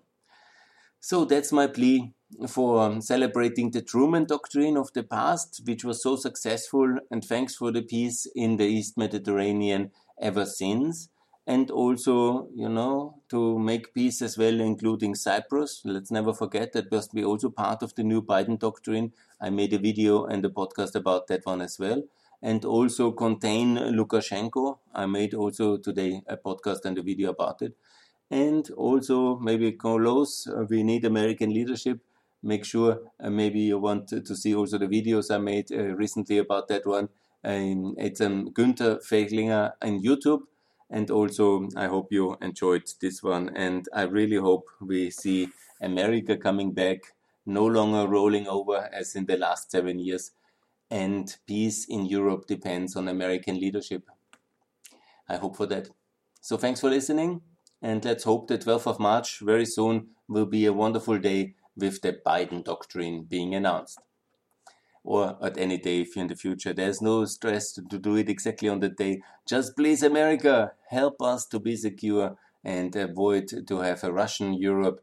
So 1.00 1.26
that's 1.26 1.52
my 1.52 1.68
plea 1.68 2.14
for 2.48 2.82
um, 2.82 3.02
celebrating 3.02 3.72
the 3.72 3.82
Truman 3.82 4.26
Doctrine 4.26 4.78
of 4.78 4.92
the 4.94 5.04
past, 5.04 5.62
which 5.66 5.84
was 5.84 6.02
so 6.02 6.16
successful, 6.16 6.98
and 7.12 7.24
thanks 7.24 7.56
for 7.56 7.72
the 7.72 7.82
peace 7.82 8.28
in 8.36 8.58
the 8.58 8.66
East 8.66 8.98
Mediterranean 8.98 9.92
ever 10.22 10.46
since. 10.46 11.10
And 11.48 11.70
also, 11.70 12.48
you 12.56 12.68
know, 12.70 13.22
to 13.30 13.60
make 13.60 13.94
peace 13.94 14.22
as 14.24 14.38
well, 14.38 14.60
including 14.60 15.14
Cyprus. 15.14 15.82
Let's 15.86 16.10
never 16.10 16.34
forget 16.34 16.74
that 16.74 16.92
must 16.92 17.14
be 17.14 17.24
also 17.24 17.52
part 17.52 17.84
of 17.84 17.94
the 17.94 18.04
new 18.04 18.22
Biden 18.22 18.58
doctrine. 18.58 19.14
I 19.40 19.52
made 19.52 19.72
a 19.74 19.78
video 19.78 20.26
and 20.26 20.44
a 20.44 20.50
podcast 20.50 20.96
about 20.96 21.28
that 21.28 21.46
one 21.46 21.62
as 21.62 21.78
well. 21.78 22.02
And 22.42 22.66
also 22.66 23.12
contain 23.12 23.76
Lukashenko. 23.78 24.80
I 24.94 25.06
made 25.06 25.36
also 25.36 25.78
today 25.78 26.24
a 26.28 26.36
podcast 26.36 26.86
and 26.86 26.98
a 26.98 27.04
video 27.04 27.30
about 27.30 27.62
it. 27.62 27.76
And 28.32 28.68
also, 28.72 29.38
maybe 29.38 29.72
close, 29.74 30.48
we 30.68 30.82
need 30.82 31.06
American 31.06 31.54
leadership 31.54 32.00
make 32.46 32.64
sure 32.64 33.12
uh, 33.20 33.30
maybe 33.30 33.60
you 33.60 33.80
want 33.80 34.08
to 34.10 34.36
see 34.36 34.54
also 34.56 34.78
the 34.78 34.88
videos 34.88 35.34
I 35.34 35.40
made 35.40 35.72
uh, 35.72 35.96
recently 35.96 36.38
about 36.38 36.68
that 36.68 36.86
one. 36.86 37.10
Um, 37.44 37.96
it's 37.98 38.22
um, 38.22 38.52
Günther 38.52 39.04
Fehlinger 39.04 39.74
on 39.82 40.02
YouTube. 40.02 40.44
And 40.90 41.10
also, 41.10 41.68
I 41.76 41.88
hope 41.88 42.12
you 42.12 42.38
enjoyed 42.42 42.84
this 43.02 43.24
one. 43.24 43.50
And 43.56 43.90
I 43.94 44.04
really 44.04 44.38
hope 44.38 44.68
we 44.80 45.10
see 45.10 45.50
America 45.82 46.38
coming 46.38 46.74
back, 46.74 47.16
no 47.46 47.66
longer 47.66 48.08
rolling 48.08 48.48
over 48.48 48.90
as 48.94 49.16
in 49.16 49.26
the 49.26 49.38
last 49.38 49.72
seven 49.72 49.98
years. 49.98 50.32
And 50.92 51.36
peace 51.48 51.86
in 51.90 52.06
Europe 52.06 52.46
depends 52.46 52.96
on 52.96 53.08
American 53.08 53.60
leadership. 53.60 54.04
I 55.28 55.38
hope 55.38 55.58
for 55.58 55.66
that. 55.66 55.90
So, 56.42 56.58
thanks 56.58 56.82
for 56.82 56.92
listening. 56.92 57.42
And 57.82 58.06
let's 58.06 58.24
hope 58.24 58.48
the 58.48 58.60
12th 58.60 58.88
of 58.88 59.00
March 59.00 59.40
very 59.40 59.66
soon 59.66 60.10
will 60.28 60.46
be 60.46 60.66
a 60.66 60.74
wonderful 60.74 61.18
day 61.18 61.56
with 61.78 62.02
the 62.02 62.18
Biden 62.26 62.64
doctrine 62.64 63.24
being 63.24 63.54
announced. 63.54 64.00
Or 65.04 65.38
at 65.42 65.58
any 65.58 65.78
day 65.78 66.02
if 66.02 66.18
in 66.18 66.28
the 66.28 66.36
future. 66.36 66.74
There's 66.74 67.02
no 67.02 67.26
stress 67.26 67.72
to, 67.74 67.84
to 67.84 68.00
do 68.00 68.16
it 68.16 68.30
exactly 68.30 68.70
on 68.70 68.80
the 68.80 68.90
day. 68.90 69.22
Just 69.48 69.76
please, 69.76 70.02
America, 70.02 70.72
help 70.90 71.22
us 71.22 71.46
to 71.48 71.60
be 71.60 71.76
secure 71.76 72.38
and 72.64 72.96
avoid 72.96 73.68
to 73.68 73.78
have 73.80 74.04
a 74.04 74.12
Russian 74.12 74.56
Europe, 74.56 75.02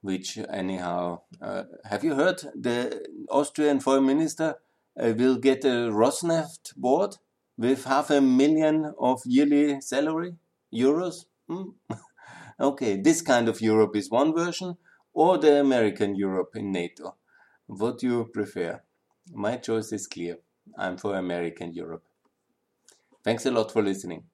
which 0.00 0.38
anyhow, 0.50 1.20
uh, 1.42 1.64
have 1.84 2.02
you 2.02 2.14
heard 2.14 2.40
the 2.54 3.04
Austrian 3.28 3.80
foreign 3.80 4.06
minister 4.06 4.56
uh, 4.98 5.12
will 5.16 5.36
get 5.36 5.64
a 5.64 5.90
Rosneft 5.90 6.74
board 6.76 7.16
with 7.58 7.84
half 7.84 8.08
a 8.08 8.22
million 8.22 8.94
of 8.98 9.20
yearly 9.26 9.82
salary 9.82 10.36
euros? 10.74 11.26
Hmm? 11.46 11.72
okay, 12.60 12.96
this 12.96 13.20
kind 13.20 13.50
of 13.50 13.60
Europe 13.60 13.94
is 13.94 14.10
one 14.10 14.34
version 14.34 14.78
or 15.14 15.38
the 15.38 15.60
American 15.60 16.14
Europe 16.16 16.56
in 16.56 16.72
NATO? 16.72 17.16
What 17.66 17.98
do 17.98 18.06
you 18.06 18.24
prefer? 18.26 18.82
My 19.32 19.56
choice 19.58 19.92
is 19.92 20.06
clear. 20.06 20.38
I'm 20.76 20.96
for 20.98 21.16
American 21.16 21.72
Europe. 21.72 22.04
Thanks 23.24 23.46
a 23.46 23.50
lot 23.50 23.72
for 23.72 23.82
listening. 23.82 24.30